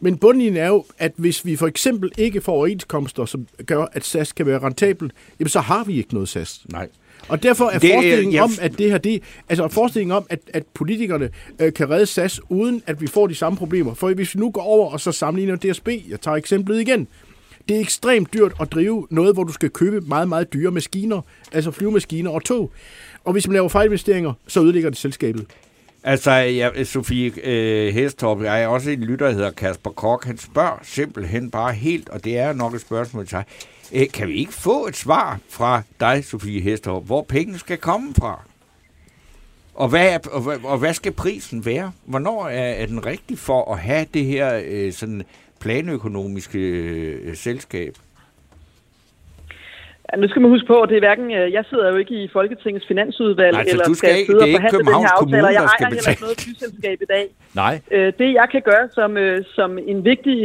[0.00, 4.04] Men bundlinjen er jo, at hvis vi for eksempel ikke får overenskomster, som gør, at
[4.04, 6.60] SAS kan være rentabelt, jamen så har vi ikke noget SAS.
[6.68, 6.88] Nej.
[7.28, 8.42] Og derfor er det, forestillingen jeg...
[8.42, 12.40] om, at det her, det, altså forestillingen om, at, at politikerne øh, kan redde SAS,
[12.48, 13.94] uden at vi får de samme problemer.
[13.94, 17.08] For hvis vi nu går over og så sammenligner DSB, jeg tager eksemplet igen,
[17.68, 21.20] det er ekstremt dyrt at drive noget, hvor du skal købe meget, meget dyre maskiner,
[21.52, 22.70] altså flyvemaskiner og tog.
[23.24, 25.46] Og hvis man laver fejlinvesteringer, så ødelægger det selskabet.
[26.04, 30.24] Altså, ja, Sofie øh, Hestorp, jeg er også en lytter, der hedder Kasper Kok.
[30.24, 33.44] Han spørger simpelthen bare helt, og det er nok et spørgsmål til dig.
[33.92, 38.14] Øh, kan vi ikke få et svar fra dig, Sofie Hestorp, hvor pengene skal komme
[38.14, 38.42] fra?
[39.74, 41.92] Og hvad, er, og, og hvad skal prisen være?
[42.04, 45.22] Hvornår er, er den rigtig for at have det her øh, sådan
[45.60, 47.96] planøkonomiske øh, selskab?
[50.12, 52.14] Ja, nu skal man huske på, at det er hverken, øh, jeg sidder jo ikke
[52.22, 55.46] i Folketingets finansudvalg, Nej, eller du skal ikke- sidde og forhandle den her Kommune, aftale,
[55.46, 57.26] og jeg skal ejer heller ikke noget flyselskab i dag.
[57.54, 57.80] Nej.
[57.90, 60.38] Øh, det jeg kan gøre som, øh, som en vigtig,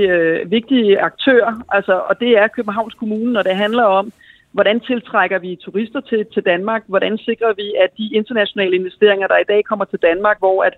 [0.58, 1.44] vigtig aktør,
[1.78, 4.12] altså, og det er Københavns Kommune, når det handler om,
[4.52, 9.38] hvordan tiltrækker vi turister til, til Danmark, hvordan sikrer vi, at de internationale investeringer, der
[9.38, 10.74] i dag kommer til Danmark, hvor at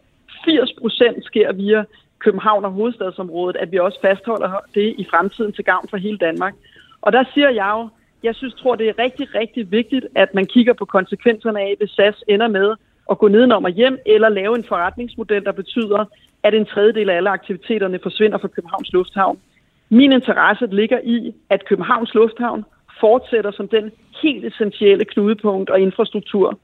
[0.46, 1.84] 80 procent sker via
[2.20, 6.54] København og hovedstadsområdet, at vi også fastholder det i fremtiden til gavn for hele Danmark.
[7.02, 7.90] Og der siger jeg jo,
[8.24, 11.90] jeg synes, tror, det er rigtig, rigtig vigtigt, at man kigger på konsekvenserne af, hvis
[11.90, 12.76] SAS ender med
[13.12, 16.06] at gå nedenom og hjem, eller lave en forretningsmodel, der betyder,
[16.44, 19.38] at en tredjedel af alle aktiviteterne forsvinder fra Københavns Lufthavn.
[19.90, 22.66] Min interesse ligger i, at Københavns Lufthavn
[23.00, 23.92] fortsætter som den
[24.22, 26.60] helt essentielle knudepunkt og infrastruktur.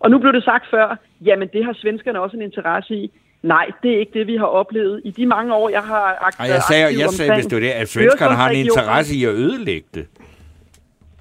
[0.00, 3.10] Og nu blev det sagt før, jamen det har svenskerne også en interesse i.
[3.42, 6.40] Nej, det er ikke det, vi har oplevet i de mange år, jeg har akt-
[6.40, 9.24] Ej, jeg sagde, jeg sagde hvis det var det, at svenskerne har en interesse i
[9.24, 10.06] at ødelægge det.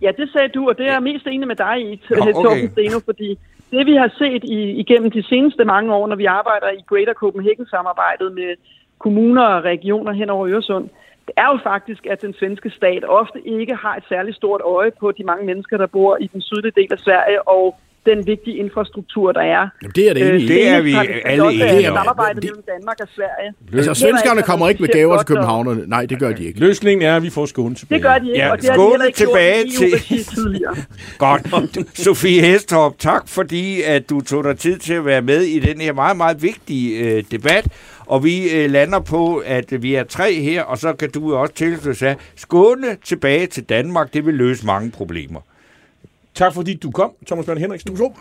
[0.05, 2.33] Ja, det sagde du, og det er jeg mest enig med dig i, Nå, okay.
[2.33, 3.29] Torben Steno, fordi
[3.71, 7.13] det vi har set i, igennem de seneste mange år, når vi arbejder i Greater
[7.13, 8.55] Copenhagen-samarbejdet med
[8.99, 10.89] kommuner og regioner hen over Øresund,
[11.27, 14.91] det er jo faktisk, at den svenske stat ofte ikke har et særligt stort øje
[14.99, 17.75] på de mange mennesker, der bor i den sydlige del af Sverige, og
[18.05, 19.67] den vigtige infrastruktur, der er.
[19.81, 20.47] Jamen, det er det enig i.
[20.47, 21.97] det er vi har alle enige om.
[21.97, 23.53] Samarbejdet Det- mellem Danmark og Sverige.
[23.73, 25.83] Altså, svenskerne kommer ikke med gaver til københavnerne.
[25.87, 26.59] Nej, det gør de ikke.
[26.59, 27.97] Løsningen er, at vi får Skåne tilbage.
[27.99, 30.75] Det gør de ikke, Ja, og det har de Skåne heller ikke tilbage til- tidligere.
[31.17, 31.97] Godt.
[31.99, 35.81] Sofie Hestorp, tak fordi at du tog dig tid til at være med i den
[35.81, 37.67] her meget, meget vigtige øh, debat.
[38.05, 41.53] Og vi øh, lander på, at vi er tre her, og så kan du også
[41.53, 45.39] tilslutte sig, Skåne tilbage til Danmark, det vil løse mange problemer.
[46.35, 47.95] Tak fordi du kom, Thomas Bjørn Henriksen.
[47.95, 48.13] Du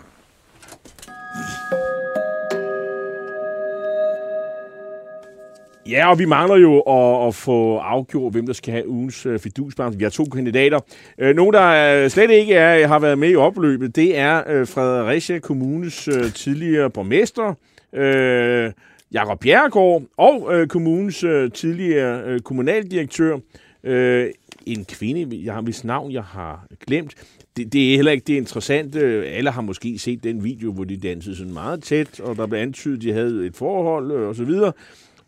[5.89, 9.39] Ja, og vi mangler jo at, at få afgjort, hvem der skal have ugens uh,
[9.39, 9.99] fidusbarn.
[9.99, 10.81] Vi har to kandidater.
[11.23, 14.69] Uh, nogen, der uh, slet ikke er, har været med i opløbet, det er uh,
[14.69, 17.55] Fredericia Kommunes uh, tidligere borgmester,
[17.93, 18.73] uh,
[19.12, 24.25] Jakob Bjerregaard, og uh, kommunens uh, tidligere uh, kommunaldirektør, uh,
[24.67, 27.15] en kvinde, jeg har hvis navn, jeg har glemt.
[27.57, 28.99] Det, det er heller ikke det interessante.
[29.01, 32.47] Øh, alle har måske set den video, hvor de dansede sådan meget tæt, og der
[32.47, 34.73] blev antydet, at de havde et forhold øh, og så videre.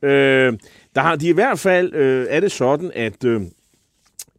[0.03, 0.53] Øh,
[0.95, 3.41] der har de i hvert fald øh, er det sådan, at øh,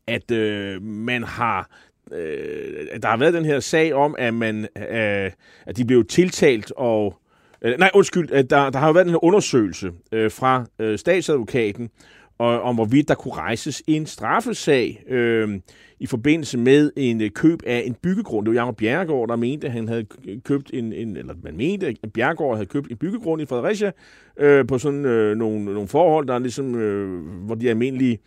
[0.07, 1.69] at øh, man har
[2.11, 5.31] øh, der har været den her sag om, at man øh,
[5.65, 7.19] at de blev tiltalt og
[7.61, 10.99] øh, nej, undskyld, at der, der har jo været den her undersøgelse øh, fra øh,
[10.99, 11.89] statsadvokaten
[12.37, 15.59] og, om hvorvidt der kunne rejses en straffesag øh,
[15.99, 18.45] i forbindelse med en øh, køb af en byggegrund.
[18.45, 20.05] Det var Jacob Bjerregaard, der mente, at han havde
[20.43, 23.91] købt en, en eller man mente, at Bjerregaard havde købt en byggegrund i Fredericia
[24.37, 28.19] øh, på sådan øh, nogle, nogle forhold, der er ligesom, øh, hvor de almindelige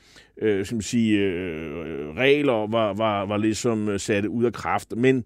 [0.43, 4.53] øh, skal man sige, øh, øh regler var, var, var ligesom øh, sat ud af
[4.53, 4.97] kraft.
[4.97, 5.25] Men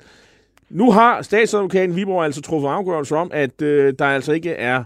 [0.70, 4.84] nu har statsadvokaten Viborg altså truffet afgørelse om, at øh, der altså ikke er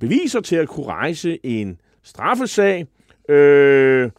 [0.00, 2.86] beviser til at kunne rejse en straffesag.
[3.30, 4.10] Øh,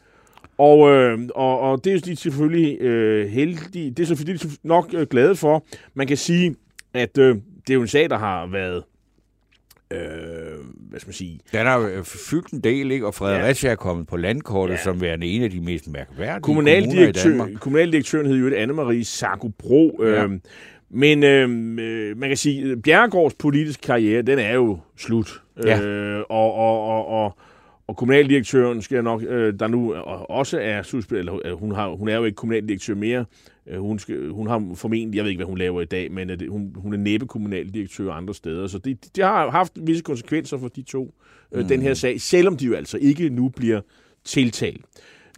[0.57, 3.91] og, øh, og, og det er de selvfølgelig øh, heldige.
[3.91, 5.65] Det er selvfølgelig de nok øh, glade for.
[5.93, 6.55] Man kan sige,
[6.93, 8.83] at øh, det er jo en sag, der har været
[9.91, 9.99] øh,
[10.89, 13.05] hvad skal man sige, Den har jo fyldt en del, ikke?
[13.07, 14.83] og Fredericia er kommet på landkortet ja.
[14.83, 17.49] som værende en af de mest mærkværdige kommuner i kommunaldirektør, Danmark.
[17.59, 19.99] kommunaldirektøren hed jo Anne-Marie Sarkobro.
[20.03, 20.09] Ja.
[20.09, 20.23] Ja.
[20.23, 20.41] Øhm,
[20.89, 25.41] men øhm, øh, man kan sige, at Bjerregårds politiske karriere, den er jo slut.
[25.63, 25.81] Ja.
[25.81, 27.37] Øh, og, og, og, og,
[27.91, 29.93] og kommunaldirektøren skal nok, øh, der nu
[30.29, 33.25] også er suspekt, eller øh, hun, har, hun er jo ikke kommunaldirektør mere.
[33.67, 36.29] Øh, hun, skal, hun har formentlig, jeg ved ikke, hvad hun laver i dag, men
[36.29, 38.67] øh, det, hun, hun er næppe kommunaldirektør andre steder.
[38.67, 41.13] Så det, det har haft visse konsekvenser for de to,
[41.51, 41.67] øh, mm.
[41.67, 43.81] den her sag, selvom de jo altså ikke nu bliver
[44.25, 44.85] tiltalt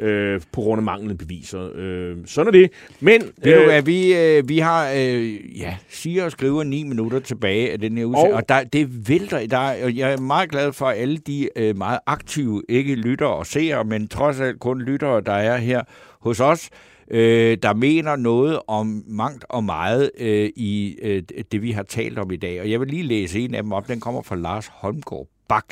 [0.02, 1.70] øh, på grund af manglende beviser.
[1.76, 2.70] Øh, sådan er det.
[3.00, 7.20] Men Ved du hvad, vi, øh, vi har, øh, ja, siger og skriver ni minutter
[7.20, 10.18] tilbage af den her udsendelse, og, Og- der, det vælter, der, er- og jeg er
[10.20, 14.60] meget glad for alle de øh, meget aktive, ikke lyttere og seere, men trods alt
[14.60, 15.82] kun lyttere, der er her
[16.22, 16.70] hos os,
[17.12, 22.20] øh, der mener noget om mangt og meget øh, i øh, det, vi har talt
[22.20, 22.62] om i dag.
[22.62, 25.66] Og jeg vil lige læse en af dem op, den kommer fra Lars Holmgaard Bak.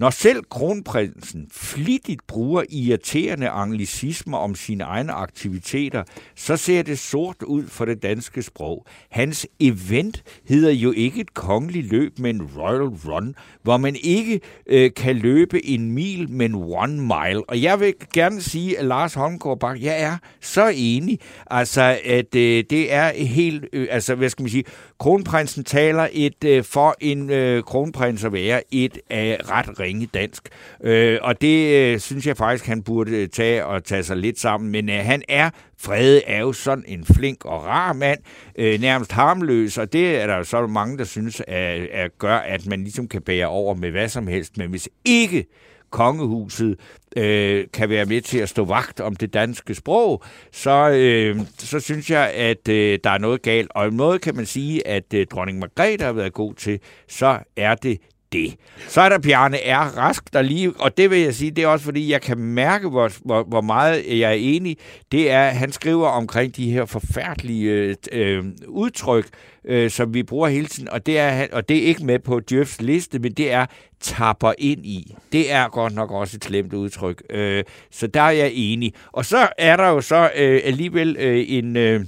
[0.00, 6.04] Når selv kronprinsen flittigt bruger irriterende anglicismer om sine egne aktiviteter,
[6.36, 8.86] så ser det sort ud for det danske sprog.
[9.10, 14.90] Hans event hedder jo ikke et kongeligt løb, men Royal Run, hvor man ikke øh,
[14.96, 17.48] kan løbe en mil, men one mile.
[17.48, 21.18] Og jeg vil gerne sige, at Lars Holmgaard Bak, jeg er så enig,
[21.50, 24.64] altså at øh, det er helt, øh, altså hvad skal man sige,
[25.00, 30.48] kronprinsen taler et øh, for en øh, kronprins at være et øh, ret ringe dansk.
[30.84, 34.38] Øh, og det øh, synes jeg faktisk, han burde øh, tage og tage sig lidt
[34.38, 34.70] sammen.
[34.70, 38.20] Men øh, han er, Frede er jo sådan en flink og rar mand,
[38.58, 42.36] øh, nærmest harmløs, og det er der jo så mange, der synes, at, at gør,
[42.36, 44.56] at man ligesom kan bære over med hvad som helst.
[44.56, 45.46] Men hvis ikke
[45.90, 46.78] kongehuset
[47.16, 50.22] øh, kan være med til at stå vagt om det danske sprog,
[50.52, 53.70] så, øh, så synes jeg, at øh, der er noget galt.
[53.74, 57.38] Og en måde kan man sige, at øh, dronning Margrethe har været god til, så
[57.56, 57.98] er det
[58.32, 58.54] det.
[58.88, 59.98] Så er der Bjarne R.
[59.98, 62.88] Rask, der lige, og det vil jeg sige, det er også fordi, jeg kan mærke,
[62.88, 64.76] hvor, hvor, hvor meget jeg er enig.
[65.12, 69.26] Det er, han skriver omkring de her forfærdelige øh, udtryk,
[69.64, 72.40] øh, som vi bruger hele tiden, og det, er, og det er ikke med på
[72.40, 73.66] Djøfs liste, men det er
[74.00, 75.14] tapper ind i.
[75.32, 77.22] Det er godt nok også et slemt udtryk.
[77.30, 78.94] Øh, så der er jeg enig.
[79.12, 81.76] Og så er der jo så øh, alligevel øh, en...
[81.76, 82.04] Øh,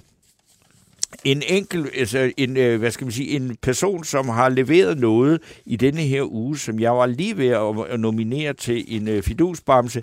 [1.24, 5.40] en enkel, altså en, øh, hvad skal man sige, en person, som har leveret noget
[5.66, 7.48] i denne her uge, som jeg var lige ved
[7.90, 10.02] at nominere til en øh, fidusbamse,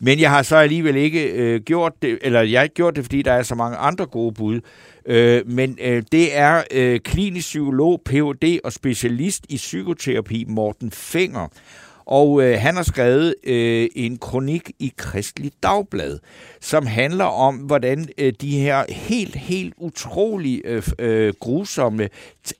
[0.00, 3.04] men jeg har så alligevel ikke øh, gjort det, eller jeg har ikke gjort det,
[3.04, 4.60] fordi der er så mange andre gode bud.
[5.06, 8.58] Øh, men øh, det er øh, klinisk psykolog, Ph.D.
[8.64, 11.48] og specialist i psykoterapi, Morten Fenger.
[12.08, 16.18] Og øh, han har skrevet øh, en kronik i Kristelig Dagblad,
[16.60, 22.08] som handler om, hvordan øh, de her helt, helt utrolig øh, øh, grusomme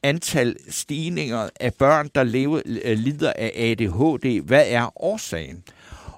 [0.02, 5.62] antal stigninger af børn, der lever, øh, lider af ADHD, hvad er årsagen?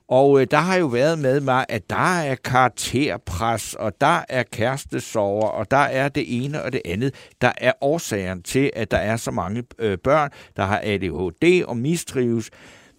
[0.08, 4.42] Og øh, der har jo været med mig, at der er karakterpres, og der er
[4.42, 7.14] kærestesover, og der er det ene og det andet.
[7.40, 11.76] Der er årsagen til, at der er så mange øh, børn, der har ADHD og
[11.76, 12.50] mistrives.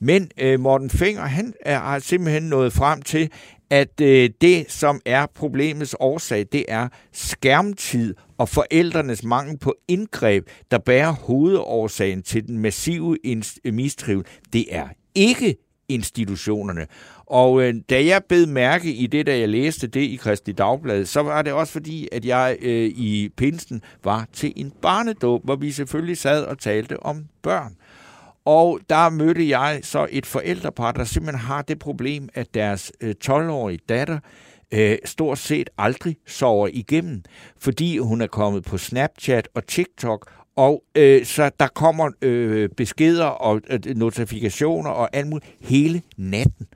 [0.02, 3.30] Men øh, Morten Finger, han er, har simpelthen nået frem til,
[3.70, 10.47] at øh, det, som er problemets årsag, det er skærmtid og forældrenes mangel på indgreb,
[10.72, 14.26] der bærer hovedårsagen til den massive øh, mistrivel.
[14.54, 15.56] Det er ikke
[15.89, 16.88] institutionerne.
[17.26, 21.06] Og øh, da jeg bed mærke i det, da jeg læste det i Kristi Dagblad,
[21.06, 25.56] så var det også fordi, at jeg øh, i Pinsen var til en barnedåb, hvor
[25.56, 27.76] vi selvfølgelig sad og talte om børn.
[28.46, 33.16] Og der mødte jeg så et forældrepar, der simpelthen har det problem, at deres øh,
[33.26, 34.20] 12-årige datter
[34.72, 37.24] øh, stort set aldrig sover igennem,
[37.60, 43.26] fordi hun er kommet på Snapchat og TikTok, og øh, så der kommer øh, beskeder
[43.26, 46.68] og øh, notifikationer og alt muligt hele natten.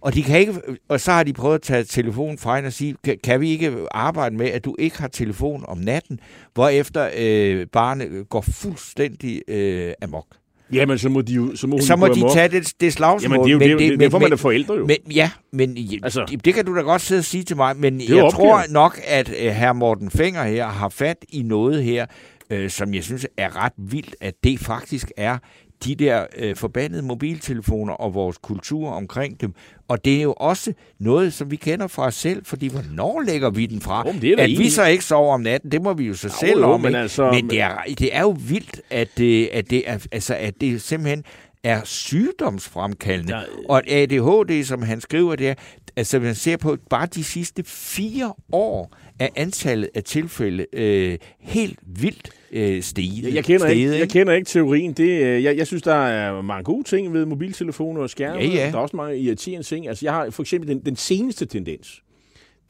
[0.00, 0.54] Og, de kan ikke,
[0.88, 3.50] og så har de prøvet at tage telefonen fra hende og sige, kan, kan vi
[3.50, 6.20] ikke arbejde med, at du ikke har telefon om natten,
[6.54, 10.26] hvorefter øh, barnet går fuldstændig øh, amok.
[10.72, 11.56] Jamen, så må de jo...
[11.56, 12.32] Så må, så må de amok.
[12.32, 13.22] tage det, det slagsmål.
[13.22, 14.86] Jamen, det er jo men, det, det, derfor, man er forældre jo.
[14.86, 18.00] Men, ja, men altså, det kan du da godt sidde og sige til mig, men
[18.00, 18.32] jeg opgivet.
[18.34, 22.06] tror nok, at uh, herr Morten Fenger her har fat i noget her,
[22.54, 25.38] uh, som jeg synes er ret vildt, at det faktisk er
[25.84, 29.54] de der øh, forbandede mobiltelefoner og vores kultur omkring dem.
[29.88, 33.50] Og det er jo også noget, som vi kender fra os selv, fordi hvornår lægger
[33.50, 34.08] vi den fra?
[34.08, 36.46] Oh, det at vi så ikke sover om natten, det må vi jo så jo,
[36.46, 36.80] selv jo, om.
[36.80, 40.34] Men, altså, men det, er, det er jo vildt, at det, at det, er, altså,
[40.34, 41.24] at det simpelthen
[41.64, 43.36] er sygdomsfremkaldende.
[43.36, 43.42] Ja.
[43.68, 45.54] Og ADHD, som han skriver, det er,
[45.96, 51.78] altså man ser på bare de sidste fire år, er antallet af tilfælde øh, helt
[51.86, 53.34] vildt øh, steget.
[53.34, 54.92] Jeg kender, steget, ikke, jeg kender ikke teorien.
[54.92, 58.38] Det, øh, jeg, jeg synes, der er mange gode ting ved mobiltelefoner og skærme.
[58.40, 58.70] Ja, ja.
[58.70, 59.88] Der er også mange irriterende ting.
[59.88, 62.02] Altså, jeg har for eksempel den, den seneste tendens.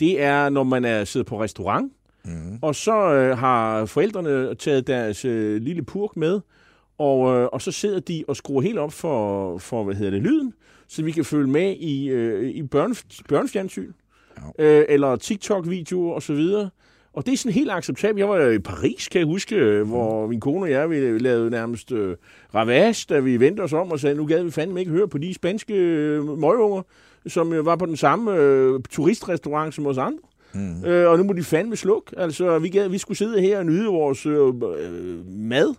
[0.00, 1.92] Det er, når man er siddet på restaurant,
[2.24, 2.58] mm.
[2.62, 6.40] og så øh, har forældrene taget deres øh, lille purk med,
[6.98, 10.22] og, øh, og så sidder de og skruer helt op for, for hvad hedder det,
[10.22, 10.52] lyden,
[10.88, 12.94] så vi kan følge med i, øh, i børne,
[13.28, 13.92] børnefjernsyn.
[14.58, 16.40] Øh, eller TikTok-videoer osv.,
[17.12, 18.18] og det er sådan helt acceptabelt.
[18.18, 21.50] Jeg var i Paris, kan jeg huske, øh, hvor min kone og jeg vi lavede
[21.50, 22.16] nærmest øh,
[22.54, 25.18] ravage, da vi vendte os om og sagde, nu gad vi fandme ikke høre på
[25.18, 26.82] de spanske øh, møgunger,
[27.26, 30.22] som øh, var på den samme øh, turistrestaurant som os andre.
[30.54, 30.84] Mm.
[30.84, 32.18] Øh, og nu må de fandme slukke.
[32.18, 35.74] Altså, vi, gad, vi skulle sidde her og nyde vores øh, øh, mad,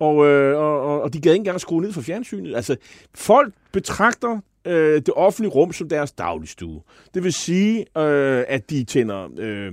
[0.00, 2.56] og, øh, og, og de gad ikke engang skrue ned for fjernsynet.
[2.56, 2.76] Altså,
[3.14, 6.80] folk betragter øh, det offentlige rum som deres dagligstue.
[7.14, 9.28] Det vil sige, øh, at de tænder...
[9.38, 9.72] Øh,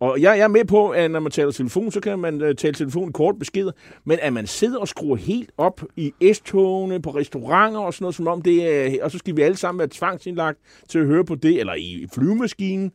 [0.00, 2.54] og jeg, jeg er med på, at når man taler telefon, så kan man uh,
[2.58, 3.72] tale telefon kort beskeder,
[4.04, 8.14] men at man sidder og skruer helt op i S-togene, på restauranter og sådan noget,
[8.14, 10.58] som om det er, og så skal vi alle sammen være tvangsindlagt
[10.88, 12.92] til at høre på det, eller i flyvemaskinen,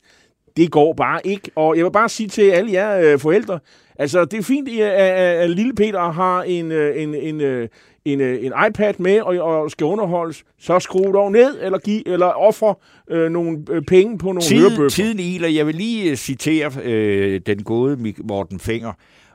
[0.57, 1.51] det går bare ikke.
[1.55, 3.59] Og jeg vil bare sige til alle jer uh, forældre,
[3.99, 7.69] altså det er fint, at, at, at lille Peter har en, uh, en, en, en,
[8.05, 12.07] en, øh, en iPad med og, og skal underholdes, så skru dog ned, eller, give,
[12.07, 12.73] eller offer
[13.09, 14.89] øh, nogle øh, penge på nogle Tid.
[14.89, 15.47] Tiden iler.
[15.47, 18.93] Jeg vil lige citere øh, den gode Morten Finger.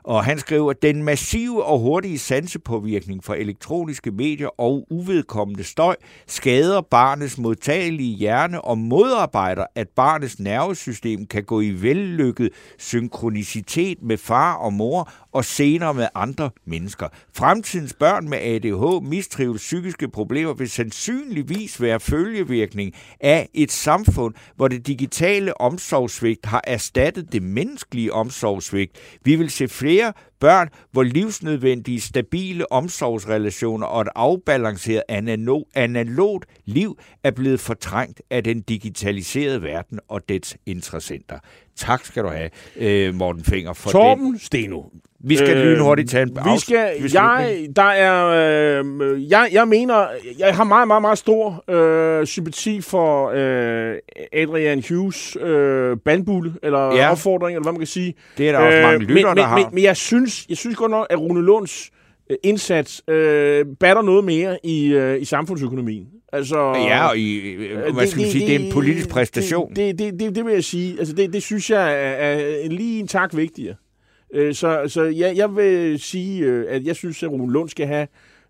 [0.09, 5.95] Og han skriver, at den massive og hurtige sansepåvirkning fra elektroniske medier og uvedkommende støj
[6.27, 14.17] skader barnets modtagelige hjerne og modarbejder, at barnets nervesystem kan gå i vellykket synkronicitet med
[14.17, 17.07] far og mor og senere med andre mennesker.
[17.33, 24.67] Fremtidens børn med ADH, mistrives psykiske problemer vil sandsynligvis være følgevirkning af et samfund, hvor
[24.67, 28.91] det digitale omsorgssvigt har erstattet det menneskelige omsorgssvigt.
[29.23, 29.98] Vi vil se flere
[30.39, 35.03] børn, hvor livsnødvendige, stabile omsorgsrelationer og et afbalanceret
[35.75, 41.39] analogt liv er blevet fortrængt af den digitaliserede verden og dets interessenter.
[41.75, 44.41] Tak skal du have, øh, Morten Finger, for Torben det.
[44.41, 44.81] Steno.
[45.23, 48.25] Vi skal øh, lynhurtigt tage en vi skal, jeg, der er,
[48.79, 50.07] øh, jeg, jeg mener,
[50.39, 53.95] jeg har meget, meget, meget stor øh, sympati for øh,
[54.33, 57.11] Adrian Hughes øh, bandbulle, eller ja.
[57.11, 58.13] opfordring, eller hvad man kan sige.
[58.37, 59.57] Det er der også mange lytter, men, der har.
[59.57, 61.89] Men, men jeg synes, jeg synes godt nok, at Rune Lunds
[62.29, 66.07] øh, indsats øh, batter noget mere i, øh, i samfundsøkonomien.
[66.33, 69.09] Altså, ja, og i, øh, hvad skal det, man sige, det, det er en politisk
[69.09, 69.75] præstation.
[69.75, 70.95] Det, det, det, det vil jeg sige.
[70.99, 73.75] Altså, det, det synes jeg er, er lige en tak vigtigere.
[74.33, 77.87] Øh, så så ja, jeg vil sige, øh, at jeg synes, at Rune Lund skal
[77.87, 78.07] have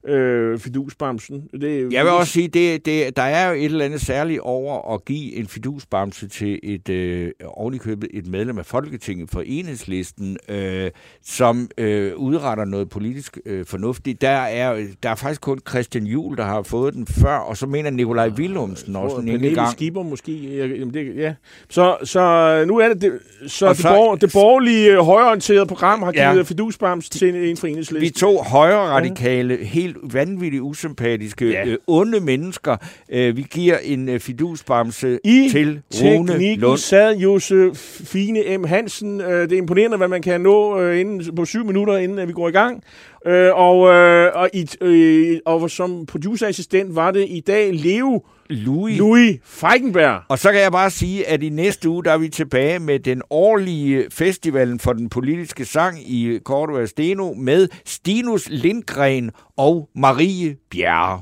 [0.07, 1.43] øh, fidusbamsen.
[1.61, 4.93] Det, jeg vil også sige, det, det, der er jo et eller andet særligt over
[4.93, 10.91] at give en fidusbamse til et øh, ovenikøbet et medlem af Folketinget for enhedslisten, øh,
[11.23, 14.21] som øh, udretter noget politisk øh, fornuftigt.
[14.21, 17.67] Der er, der er faktisk kun Christian Juhl, der har fået den før, og så
[17.67, 19.71] mener Nikolaj Willumsen også en enkelt gang.
[19.71, 20.57] Skipper måske.
[20.57, 21.33] Jamen det, ja.
[21.69, 22.19] Så, så
[22.67, 26.37] nu er det, det så, det, så borger, det borgerlige øh, højorienterede program har givet
[26.37, 28.01] ja, fidusbams til en for enhedslisten.
[28.01, 31.67] Vi to højre radikale, helt helt vanvittigt usympatiske, ja.
[31.67, 32.77] øh, onde mennesker.
[33.11, 36.77] Øh, vi giver en øh, fidusbamse I til Rune Lund.
[36.77, 38.63] sad Josef Fine M.
[38.63, 39.21] Hansen.
[39.21, 42.27] Øh, det er imponerende, hvad man kan nå øh, inden, på syv minutter, inden at
[42.27, 42.83] vi går i gang.
[43.25, 48.97] Øh, og, øh, og, i, øh, og som producerassistent var det i dag Leo Louis.
[48.97, 50.21] Louis Feigenberg.
[50.29, 52.99] Og så kan jeg bare sige, at i næste uge, der er vi tilbage med
[52.99, 60.55] den årlige festivalen for den politiske sang i Cordova Steno med Stinus Lindgren og Marie
[60.71, 61.21] Bjerre.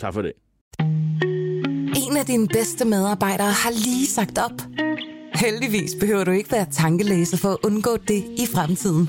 [0.00, 0.32] Tak for det.
[2.08, 4.62] En af dine bedste medarbejdere har lige sagt op.
[5.34, 9.08] Heldigvis behøver du ikke være tankelæser for at undgå det i fremtiden.